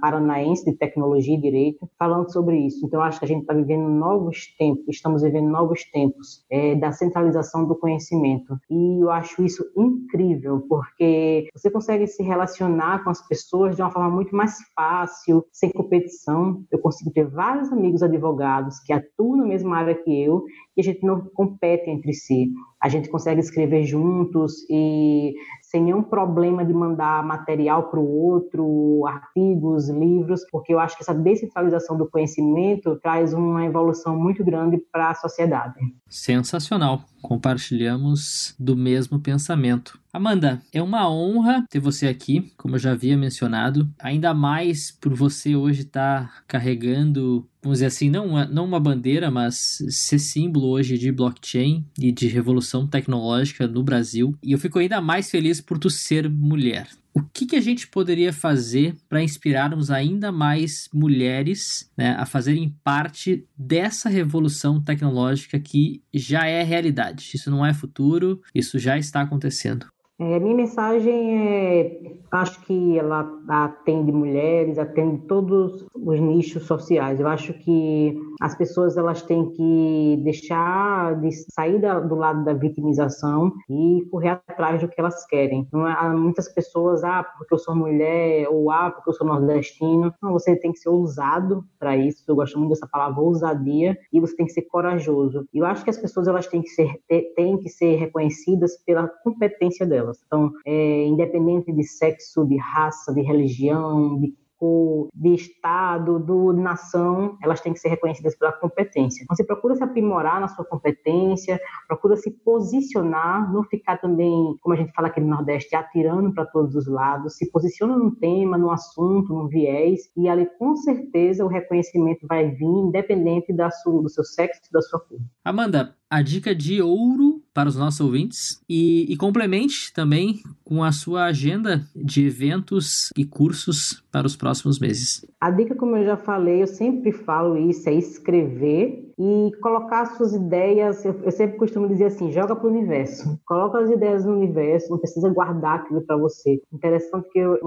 paranaense 0.00 0.64
de 0.64 0.72
tecnologia 0.76 1.34
e 1.34 1.40
direito, 1.40 1.90
falando 1.98 2.32
sobre 2.32 2.56
isso. 2.58 2.86
Então, 2.86 3.02
acho 3.02 3.18
que 3.18 3.24
a 3.24 3.28
gente 3.28 3.40
está 3.40 3.52
vivendo 3.52 3.88
novos 3.88 4.54
tempos, 4.56 4.84
estamos 4.86 5.22
vivendo 5.22 5.48
novos 5.48 5.82
tempos 5.90 6.44
é, 6.48 6.76
da 6.76 6.92
centralização 6.92 7.66
do 7.66 7.74
conhecimento. 7.74 8.56
E 8.70 9.02
eu 9.02 9.10
acho 9.10 9.44
isso 9.44 9.64
incrível, 9.76 10.64
porque 10.68 11.48
você 11.52 11.68
consegue 11.68 12.06
se 12.06 12.22
relacionar 12.22 13.02
com 13.02 13.10
as 13.10 13.26
pessoas 13.26 13.74
de 13.74 13.82
uma 13.82 13.90
forma 13.90 14.10
muito 14.10 14.32
mais 14.36 14.58
fácil, 14.76 15.44
sem 15.50 15.72
competição. 15.72 16.62
Eu 16.70 16.78
consigo 16.78 17.10
ter 17.10 17.26
vários 17.26 17.72
amigos 17.72 18.00
advogados 18.00 18.78
que 18.78 18.92
atuam 18.92 19.38
na 19.38 19.44
mesma 19.44 19.78
área 19.78 19.94
que 19.96 20.22
eu 20.22 20.44
e 20.76 20.80
a 20.80 20.84
gente 20.84 21.04
não 21.04 21.20
compete 21.34 21.88
entre 21.88 22.12
si. 22.12 22.50
A 22.80 22.88
gente 22.88 23.08
consegue 23.08 23.40
escrever 23.40 23.84
juntos 23.84 24.66
e 24.68 25.34
sem 25.74 25.82
nenhum 25.82 26.04
problema 26.04 26.64
de 26.64 26.72
mandar 26.72 27.26
material 27.26 27.90
para 27.90 27.98
o 27.98 28.08
outro, 28.08 29.04
artigos, 29.08 29.88
livros, 29.88 30.46
porque 30.48 30.72
eu 30.72 30.78
acho 30.78 30.96
que 30.96 31.02
essa 31.02 31.12
descentralização 31.12 31.98
do 31.98 32.08
conhecimento 32.08 32.96
traz 33.02 33.34
uma 33.34 33.64
evolução 33.64 34.16
muito 34.16 34.44
grande 34.44 34.78
para 34.92 35.10
a 35.10 35.14
sociedade. 35.16 35.80
Sensacional. 36.08 37.02
Compartilhamos 37.20 38.54
do 38.56 38.76
mesmo 38.76 39.18
pensamento. 39.18 39.98
Amanda, 40.14 40.62
é 40.72 40.80
uma 40.80 41.10
honra 41.10 41.66
ter 41.68 41.80
você 41.80 42.06
aqui, 42.06 42.52
como 42.56 42.76
eu 42.76 42.78
já 42.78 42.92
havia 42.92 43.16
mencionado, 43.16 43.90
ainda 43.98 44.32
mais 44.32 44.92
por 44.92 45.12
você 45.12 45.56
hoje 45.56 45.80
estar 45.80 46.28
tá 46.28 46.42
carregando, 46.46 47.48
vamos 47.60 47.78
dizer 47.78 47.86
assim, 47.86 48.08
não 48.08 48.26
uma, 48.26 48.44
não 48.44 48.64
uma 48.64 48.78
bandeira, 48.78 49.28
mas 49.28 49.78
ser 49.88 50.20
símbolo 50.20 50.68
hoje 50.68 50.96
de 50.96 51.10
blockchain 51.10 51.84
e 51.98 52.12
de 52.12 52.28
revolução 52.28 52.86
tecnológica 52.86 53.66
no 53.66 53.82
Brasil. 53.82 54.36
E 54.40 54.52
eu 54.52 54.58
fico 54.58 54.78
ainda 54.78 55.00
mais 55.00 55.28
feliz 55.28 55.60
por 55.64 55.78
tu 55.78 55.90
ser 55.90 56.28
mulher. 56.28 56.88
O 57.12 57.22
que, 57.22 57.46
que 57.46 57.54
a 57.54 57.60
gente 57.60 57.86
poderia 57.86 58.32
fazer 58.32 58.96
para 59.08 59.22
inspirarmos 59.22 59.88
ainda 59.88 60.32
mais 60.32 60.88
mulheres 60.92 61.88
né, 61.96 62.16
a 62.18 62.26
fazerem 62.26 62.76
parte 62.82 63.46
dessa 63.56 64.08
revolução 64.08 64.82
tecnológica 64.82 65.60
que 65.60 66.02
já 66.12 66.46
é 66.46 66.64
realidade? 66.64 67.30
Isso 67.32 67.52
não 67.52 67.64
é 67.64 67.72
futuro, 67.72 68.42
isso 68.52 68.80
já 68.80 68.98
está 68.98 69.20
acontecendo. 69.20 69.86
É, 70.20 70.38
minha 70.38 70.54
mensagem 70.54 71.38
é, 71.38 72.00
acho 72.30 72.60
que 72.60 72.96
ela 72.96 73.28
atende 73.48 74.12
mulheres, 74.12 74.78
atende 74.78 75.26
todos 75.26 75.84
os 75.92 76.20
nichos 76.20 76.62
sociais. 76.66 77.18
Eu 77.18 77.26
acho 77.26 77.52
que 77.54 78.16
as 78.40 78.54
pessoas 78.56 78.96
elas 78.96 79.22
têm 79.22 79.50
que 79.50 80.20
deixar 80.22 81.20
de 81.20 81.32
sair 81.52 81.80
da, 81.80 81.98
do 81.98 82.14
lado 82.14 82.44
da 82.44 82.52
vitimização 82.52 83.52
e 83.68 84.06
correr 84.08 84.40
atrás 84.46 84.80
do 84.80 84.88
que 84.88 85.00
elas 85.00 85.26
querem. 85.26 85.66
Não 85.72 85.88
é, 85.88 85.92
há 85.92 86.08
muitas 86.10 86.48
pessoas, 86.54 87.02
ah, 87.02 87.24
porque 87.36 87.52
eu 87.52 87.58
sou 87.58 87.74
mulher 87.74 88.46
ou 88.48 88.70
ah, 88.70 88.92
porque 88.92 89.10
eu 89.10 89.14
sou 89.14 89.26
nordestino. 89.26 90.14
Não, 90.22 90.32
você 90.32 90.54
tem 90.54 90.70
que 90.70 90.78
ser 90.78 90.90
ousado 90.90 91.64
para 91.76 91.96
isso. 91.96 92.22
Eu 92.28 92.36
gosto 92.36 92.56
muito 92.56 92.70
dessa 92.70 92.86
palavra 92.86 93.20
ousadia 93.20 93.98
e 94.12 94.20
você 94.20 94.36
tem 94.36 94.46
que 94.46 94.52
ser 94.52 94.62
corajoso. 94.62 95.44
Eu 95.52 95.66
acho 95.66 95.82
que 95.82 95.90
as 95.90 95.98
pessoas 95.98 96.28
elas 96.28 96.46
têm 96.46 96.62
que 96.62 96.68
ser 96.68 97.00
têm 97.34 97.58
que 97.58 97.68
ser 97.68 97.96
reconhecidas 97.96 98.76
pela 98.84 99.08
competência 99.08 99.84
delas 99.84 100.03
delas. 100.04 100.22
Então, 100.26 100.52
é, 100.64 101.06
independente 101.06 101.72
de 101.72 101.82
sexo, 101.82 102.46
de 102.46 102.56
raça, 102.58 103.12
de 103.12 103.22
religião, 103.22 104.20
de 104.20 104.34
cor, 104.56 105.08
de 105.14 105.34
estado, 105.34 106.18
do, 106.18 106.52
de 106.52 106.60
nação, 106.60 107.36
elas 107.42 107.60
têm 107.60 107.72
que 107.72 107.78
ser 107.78 107.88
reconhecidas 107.88 108.36
pela 108.36 108.52
competência. 108.52 109.22
Então, 109.22 109.36
você 109.36 109.44
procura 109.44 109.74
se 109.74 109.82
aprimorar 109.82 110.40
na 110.40 110.48
sua 110.48 110.64
competência, 110.64 111.60
procura 111.88 112.16
se 112.16 112.30
posicionar, 112.30 113.52
não 113.52 113.64
ficar 113.64 113.98
também, 113.98 114.56
como 114.60 114.74
a 114.74 114.76
gente 114.78 114.92
fala 114.92 115.08
aqui 115.08 115.20
no 115.20 115.28
Nordeste, 115.28 115.74
atirando 115.74 116.32
para 116.32 116.46
todos 116.46 116.74
os 116.74 116.86
lados, 116.86 117.36
se 117.36 117.50
posiciona 117.50 117.96
num 117.96 118.14
tema, 118.14 118.56
num 118.56 118.70
assunto, 118.70 119.34
num 119.34 119.48
viés, 119.48 120.10
e 120.16 120.28
ali 120.28 120.46
com 120.58 120.76
certeza 120.76 121.44
o 121.44 121.48
reconhecimento 121.48 122.26
vai 122.26 122.50
vir, 122.50 122.64
independente 122.64 123.52
da 123.52 123.70
sua, 123.70 124.02
do 124.02 124.08
seu 124.08 124.24
sexo, 124.24 124.62
da 124.72 124.80
sua 124.80 125.00
cor. 125.00 125.18
Amanda, 125.44 125.94
a 126.08 126.22
dica 126.22 126.54
de 126.54 126.80
ouro 126.80 127.43
para 127.54 127.68
os 127.68 127.76
nossos 127.76 128.00
ouvintes 128.00 128.60
e, 128.68 129.06
e, 129.08 129.16
complemente 129.16 129.92
também 129.92 130.42
com 130.64 130.82
a 130.82 130.90
sua 130.90 131.26
agenda 131.26 131.88
de 131.94 132.26
eventos 132.26 133.10
e 133.16 133.24
cursos 133.24 134.02
para 134.10 134.26
os 134.26 134.34
próximos 134.34 134.80
meses. 134.80 135.24
A 135.44 135.50
dica, 135.50 135.74
como 135.74 135.94
eu 135.94 136.06
já 136.06 136.16
falei, 136.16 136.62
eu 136.62 136.66
sempre 136.66 137.12
falo 137.12 137.58
isso, 137.58 137.86
é 137.86 137.92
escrever 137.92 139.12
e 139.18 139.52
colocar 139.60 140.06
suas 140.06 140.34
ideias. 140.34 141.04
Eu, 141.04 141.30
sempre 141.30 141.56
costumo 141.56 141.88
dizer 141.88 142.06
assim: 142.06 142.32
joga 142.32 142.56
para 142.56 142.66
o 142.66 142.70
universo, 142.70 143.38
coloca 143.46 143.78
as 143.78 143.90
ideias 143.90 144.24
no 144.24 144.32
universo, 144.32 144.90
não 144.90 144.98
precisa 144.98 145.28
guardar 145.28 145.80
aquilo 145.80 146.02
para 146.02 146.16
você. 146.16 146.60
Interessante 146.72 147.28
que 147.30 147.38
eu, 147.38 147.58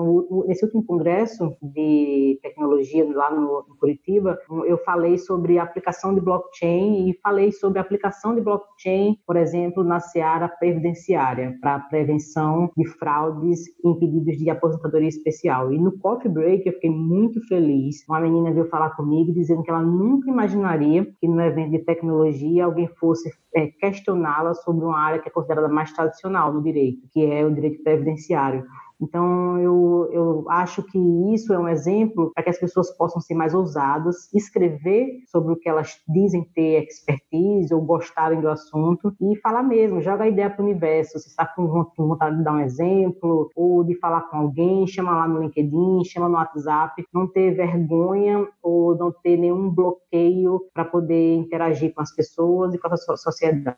nesse 0.47 0.65
último 0.65 0.85
congresso 0.85 1.55
de 1.61 2.39
tecnologia 2.41 3.07
lá 3.13 3.31
no, 3.31 3.65
no 3.67 3.77
Curitiba, 3.79 4.37
eu 4.65 4.77
falei 4.79 5.17
sobre 5.17 5.59
a 5.59 5.63
aplicação 5.63 6.13
de 6.13 6.21
blockchain 6.21 7.09
e 7.09 7.19
falei 7.21 7.51
sobre 7.51 7.79
a 7.79 7.81
aplicação 7.81 8.35
de 8.35 8.41
blockchain, 8.41 9.17
por 9.25 9.35
exemplo, 9.35 9.83
na 9.83 9.99
seara 9.99 10.47
previdenciária, 10.47 11.55
para 11.61 11.79
prevenção 11.79 12.71
de 12.75 12.87
fraudes 12.87 13.65
em 13.83 13.99
pedidos 13.99 14.37
de 14.37 14.49
aposentadoria 14.49 15.07
especial. 15.07 15.71
E 15.71 15.79
no 15.79 15.97
coffee 15.99 16.31
break 16.31 16.65
eu 16.65 16.73
fiquei 16.73 16.89
muito 16.89 17.39
feliz. 17.47 17.66
Uma 18.07 18.19
menina 18.19 18.51
veio 18.51 18.67
falar 18.69 18.91
comigo 18.91 19.31
dizendo 19.33 19.63
que 19.63 19.69
ela 19.69 19.81
nunca 19.81 20.29
imaginaria 20.29 21.05
que 21.19 21.27
no 21.27 21.41
evento 21.41 21.71
de 21.71 21.79
tecnologia 21.79 22.65
alguém 22.65 22.87
fosse 22.87 23.31
é, 23.53 23.67
questioná-la 23.67 24.53
sobre 24.53 24.85
uma 24.85 24.97
área 24.97 25.19
que 25.19 25.27
é 25.27 25.31
considerada 25.31 25.67
mais 25.67 25.91
tradicional 25.91 26.53
no 26.53 26.61
direito, 26.61 27.07
que 27.11 27.25
é 27.25 27.45
o 27.45 27.53
direito 27.53 27.83
previdenciário. 27.83 28.65
Então, 28.99 29.59
eu, 29.59 30.09
eu 30.11 30.45
acho 30.49 30.81
que 30.83 30.97
isso 31.33 31.53
é 31.53 31.59
um 31.59 31.67
exemplo 31.67 32.31
para 32.33 32.43
que 32.43 32.49
as 32.49 32.59
pessoas 32.59 32.89
possam 32.97 33.21
ser 33.21 33.35
mais 33.35 33.53
ousadas, 33.53 34.31
escrever 34.33 35.19
sobre 35.27 35.53
o 35.53 35.55
que 35.55 35.69
elas 35.69 36.01
dizem 36.07 36.43
ter 36.55 36.83
expertise 36.83 37.73
ou 37.73 37.81
gostarem 37.81 38.41
do 38.41 38.49
assunto 38.49 39.15
e 39.21 39.35
falar 39.39 39.63
mesmo, 39.63 40.01
joga 40.01 40.23
a 40.23 40.27
ideia 40.27 40.49
para 40.49 40.63
o 40.63 40.65
universo. 40.65 41.19
Você 41.19 41.29
está 41.29 41.45
com 41.45 41.67
vontade 41.97 42.37
de 42.37 42.43
dar 42.43 42.53
um 42.53 42.59
exemplo 42.59 43.49
ou 43.55 43.83
de 43.83 43.95
falar 43.99 44.21
com 44.21 44.37
alguém, 44.37 44.87
chama 44.87 45.11
lá 45.11 45.27
no 45.27 45.41
LinkedIn, 45.41 46.03
chama 46.05 46.27
no 46.27 46.35
WhatsApp, 46.35 47.03
não 47.13 47.27
ter 47.27 47.51
vergonha 47.51 48.47
ou 48.61 48.95
não 48.97 49.11
ter 49.11 49.37
nenhum 49.37 49.69
bloqueio 49.69 50.61
para 50.73 50.85
poder 50.85 51.35
interagir 51.35 51.93
com 51.93 52.01
as 52.01 52.13
pessoas 52.13 52.73
e 52.73 52.79
com 52.79 52.87
a 52.87 52.97
sociedade. 52.97 53.77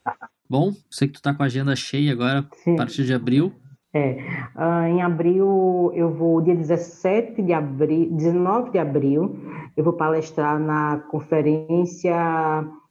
Bom, 0.49 0.71
sei 0.89 1.07
que 1.07 1.13
tu 1.13 1.17
está 1.17 1.33
com 1.33 1.43
a 1.43 1.45
agenda 1.45 1.75
cheia 1.75 2.11
agora, 2.13 2.47
Sim. 2.63 2.73
a 2.73 2.77
partir 2.77 3.03
de 3.03 3.13
abril. 3.13 3.53
É, 3.91 4.17
uh, 4.55 4.85
em 4.87 5.01
abril 5.01 5.91
eu 5.95 6.13
vou, 6.13 6.41
dia 6.41 6.55
17 6.55 7.41
de 7.41 7.53
abril, 7.53 8.11
19 8.11 8.71
de 8.71 8.77
abril, 8.77 9.35
eu 9.75 9.83
vou 9.83 9.93
palestrar 9.93 10.59
na 10.59 10.99
conferência 11.09 12.13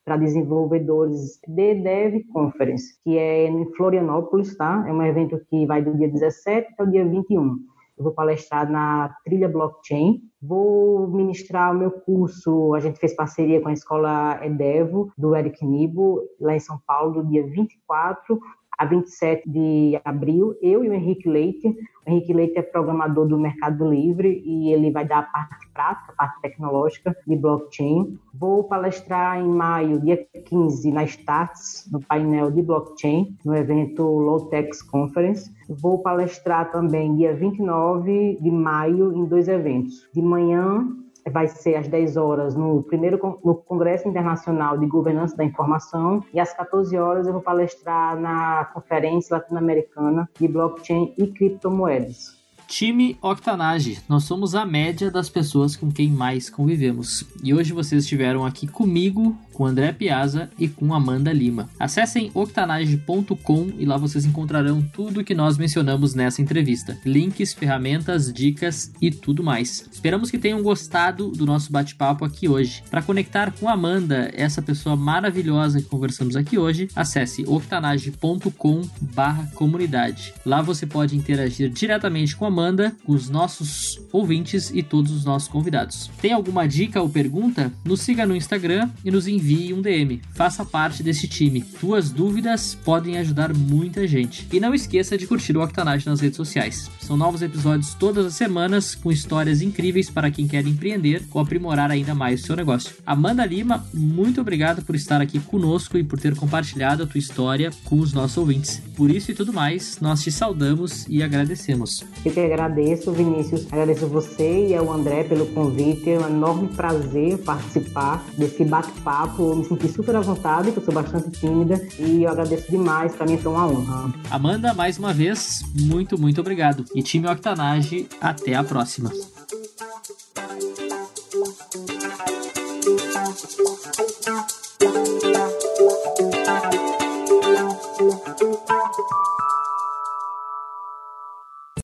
para 0.05 0.17
desenvolvedores 0.17 1.39
de 1.47 1.75
Dev 1.75 2.25
Conference, 2.33 2.99
que 3.05 3.17
é 3.17 3.47
em 3.47 3.73
Florianópolis, 3.75 4.57
tá? 4.57 4.85
É 4.89 4.93
um 4.93 5.03
evento 5.03 5.41
que 5.49 5.67
vai 5.67 5.83
do 5.83 5.95
dia 5.97 6.09
17 6.09 6.73
até 6.73 6.83
o 6.83 6.91
dia 6.91 7.05
21. 7.05 7.59
Eu 7.99 8.05
vou 8.05 8.13
palestrar 8.13 8.71
na 8.71 9.15
Trilha 9.25 9.49
Blockchain. 9.49 10.23
Vou 10.41 11.09
ministrar 11.09 11.75
o 11.75 11.79
meu 11.79 11.91
curso, 11.91 12.73
a 12.75 12.81
gente 12.81 12.99
fez 12.99 13.15
parceria 13.15 13.61
com 13.61 13.69
a 13.69 13.73
escola 13.73 14.41
Edevo, 14.43 15.13
do 15.19 15.37
Eric 15.37 15.65
Nibo, 15.67 16.23
lá 16.41 16.55
em 16.55 16.61
São 16.61 16.81
Paulo, 16.87 17.23
do 17.23 17.29
dia 17.29 17.45
24 17.45 18.41
a 18.79 18.85
27 18.85 19.43
de 19.51 20.01
abril, 20.05 20.57
eu 20.63 20.85
e 20.85 20.89
o 20.89 20.95
Henrique 20.95 21.29
Leite. 21.29 21.67
O 22.07 22.11
Henrique 22.11 22.33
Leite 22.33 22.59
é 22.59 22.63
programador 22.63 23.27
do 23.27 23.37
Mercado 23.37 23.91
Livre 23.91 24.41
e 24.47 24.73
ele 24.73 24.93
vai 24.93 25.05
dar 25.05 25.19
a 25.19 25.23
parte 25.23 25.69
prática, 25.75 26.13
a 26.13 26.17
parte 26.17 26.41
tecnológica 26.41 27.17
de 27.27 27.37
blockchain. 27.37 28.17
Vou 28.33 28.65
palestrar 28.65 29.41
em 29.41 29.49
maio, 29.49 30.01
dia 30.01 30.25
15, 30.47 30.93
na 30.93 31.03
Starts, 31.05 31.89
no 31.91 32.01
painel 32.01 32.53
de 32.53 32.63
blockchain, 32.63 33.37
no 33.45 33.55
evento 33.55 34.03
Lowtex 34.05 34.81
Conference. 34.81 35.53
Vou 35.69 35.99
palestrar 35.99 36.71
também 36.71 37.17
dia 37.17 37.35
29 37.35 38.39
de 38.41 38.51
maio 38.51 39.13
em 39.13 39.25
dois 39.25 39.49
eventos. 39.49 40.09
De 40.15 40.23
manhã, 40.23 40.87
vai 41.29 41.49
ser 41.49 41.77
às 41.77 41.89
10 41.89 42.17
horas 42.17 42.55
no 42.55 42.83
primeiro 42.83 43.19
no 43.45 43.55
Congresso 43.55 44.09
Internacional 44.09 44.79
de 44.79 44.87
Governança 44.87 45.37
da 45.37 45.45
Informação 45.45 46.23
e 46.33 46.41
às 46.41 46.53
14 46.53 46.97
horas 46.97 47.27
eu 47.27 47.33
vou 47.33 47.43
palestrar 47.43 48.19
na 48.19 48.65
Conferência 48.67 49.37
Latino-Americana 49.37 50.29
de 50.39 50.49
Blockchain 50.49 51.15
e 51.17 51.27
Criptomoedas. 51.27 52.38
Time 52.69 53.17
Octanage, 53.23 53.99
nós 54.07 54.25
somos 54.25 54.55
a 54.55 54.67
média 54.67 55.11
das 55.11 55.31
pessoas 55.31 55.75
com 55.75 55.91
quem 55.91 56.11
mais 56.11 56.51
convivemos. 56.51 57.25
E 57.43 57.55
hoje 57.55 57.73
vocês 57.73 58.05
estiveram 58.05 58.45
aqui 58.45 58.67
comigo, 58.67 59.35
com 59.55 59.65
André 59.65 59.91
Piazza 59.91 60.51
e 60.59 60.69
com 60.69 60.93
Amanda 60.95 61.33
Lima. 61.33 61.71
Acessem 61.81 62.31
octanage.com 62.35 63.73
e 63.79 63.87
lá 63.87 63.97
vocês 63.97 64.27
encontrarão 64.27 64.83
tudo 64.83 65.25
que 65.25 65.35
nós 65.35 65.57
mencionamos 65.57 66.15
nessa 66.15 66.43
entrevista: 66.43 66.99
links, 67.07 67.55
ferramentas, 67.55 68.31
dicas 68.31 68.93
e 69.01 69.11
tudo 69.11 69.43
mais. 69.43 69.89
Esperamos 69.91 70.31
que 70.31 70.37
tenham 70.39 70.63
gostado 70.63 71.31
do 71.31 71.47
nosso 71.47 71.73
bate-papo 71.73 72.23
aqui 72.25 72.49
hoje. 72.49 72.85
Para 72.91 73.03
conectar 73.03 73.51
com 73.51 73.67
Amanda, 73.67 74.31
essa 74.35 74.61
pessoa 74.61 74.95
maravilhosa 74.95 75.81
que 75.81 75.89
conversamos 75.89 76.37
aqui 76.37 76.59
hoje, 76.59 76.91
acesse 76.95 77.47
octanage.com/comunidade. 77.49 80.35
Lá 80.45 80.61
você 80.61 80.85
pode 80.87 81.17
interagir 81.17 81.71
diretamente 81.71 82.37
com 82.37 82.45
a 82.45 82.58
Amanda, 82.59 82.95
os 83.07 83.29
nossos 83.29 84.01
ouvintes 84.13 84.71
e 84.75 84.83
todos 84.83 85.13
os 85.13 85.25
nossos 85.25 85.49
convidados. 85.49 86.11
Tem 86.21 86.33
alguma 86.33 86.67
dica 86.67 87.01
ou 87.01 87.09
pergunta? 87.09 87.73
Nos 87.85 88.01
siga 88.01 88.27
no 88.27 88.35
Instagram 88.35 88.91
e 89.05 89.11
nos 89.11 89.27
envie 89.27 89.49
envie 89.49 89.73
um 89.73 89.81
DM. 89.81 90.21
Faça 90.35 90.65
parte 90.65 91.03
desse 91.03 91.27
time. 91.27 91.63
Tuas 91.81 92.11
dúvidas 92.11 92.77
podem 92.85 93.17
ajudar 93.19 93.55
muita 93.55 94.07
gente. 94.07 94.47
E 94.53 94.61
não 94.61 94.75
esqueça 94.75 95.17
de 95.17 95.27
curtir 95.27 95.57
o 95.57 95.63
Octanage 95.63 96.07
nas 96.07 96.21
redes 96.21 96.37
sociais. 96.37 96.91
São 97.01 97.17
novos 97.17 97.41
episódios 97.41 97.95
todas 97.95 98.27
as 98.27 98.35
semanas 98.35 98.95
com 98.95 99.11
histórias 99.11 99.63
incríveis 99.63 100.11
para 100.11 100.31
quem 100.31 100.47
quer 100.47 100.67
empreender 100.67 101.23
ou 101.33 101.41
aprimorar 101.41 101.91
ainda 101.91 102.15
mais 102.15 102.43
o 102.43 102.47
seu 102.47 102.57
negócio. 102.57 102.95
Amanda 103.07 103.45
Lima, 103.47 103.87
muito 103.95 104.41
obrigado 104.41 104.85
por 104.85 104.95
estar 104.95 105.21
aqui 105.21 105.41
conosco 105.41 105.97
e 105.97 106.05
por 106.05 106.21
ter 106.21 106.35
compartilhado 106.35 107.03
a 107.03 107.07
tua 107.07 107.19
história 107.19 107.71
com 107.85 107.99
os 107.99 108.13
nossos 108.13 108.37
ouvintes. 108.37 108.83
Por 108.97 109.11
isso 109.11 109.31
e 109.31 109.35
tudo 109.35 109.53
mais, 109.53 109.99
nós 110.01 110.23
te 110.23 110.31
saudamos 110.31 111.07
e 111.09 111.23
agradecemos. 111.23 112.05
Eu 112.25 112.33
que 112.33 112.41
agradeço, 112.53 113.13
Vinícius. 113.13 113.67
Agradeço 113.71 114.07
você 114.07 114.69
e 114.69 114.75
ao 114.75 114.93
André 114.93 115.25
pelo 115.25 115.47
convite. 115.47 116.11
É 116.11 116.19
um 116.19 116.27
enorme 116.27 116.69
prazer 116.69 117.39
participar 117.39 118.25
desse 118.37 118.65
bate-papo. 118.65 119.43
Eu 119.51 119.57
me 119.57 119.65
senti 119.65 119.89
super 119.89 120.17
à 120.17 120.21
vontade, 120.21 120.71
porque 120.73 120.81
eu 120.81 120.85
sou 120.85 120.95
bastante 120.95 121.31
tímida. 121.31 121.81
E 121.99 122.25
eu 122.25 122.31
agradeço 122.31 122.71
demais. 122.71 123.15
Para 123.15 123.27
mim 123.27 123.39
foi 123.39 123.53
uma 123.53 123.67
honra. 123.67 124.13
Amanda, 124.31 124.75
mais 124.75 124.99
uma 124.99 125.13
vez, 125.13 125.63
muito, 125.75 126.21
muito 126.21 126.41
obrigado. 126.41 126.85
E 126.95 127.03
time 127.03 127.29
Octanage, 127.29 128.09
até 128.21 128.55
a 128.55 128.65
próxima. 128.65 129.11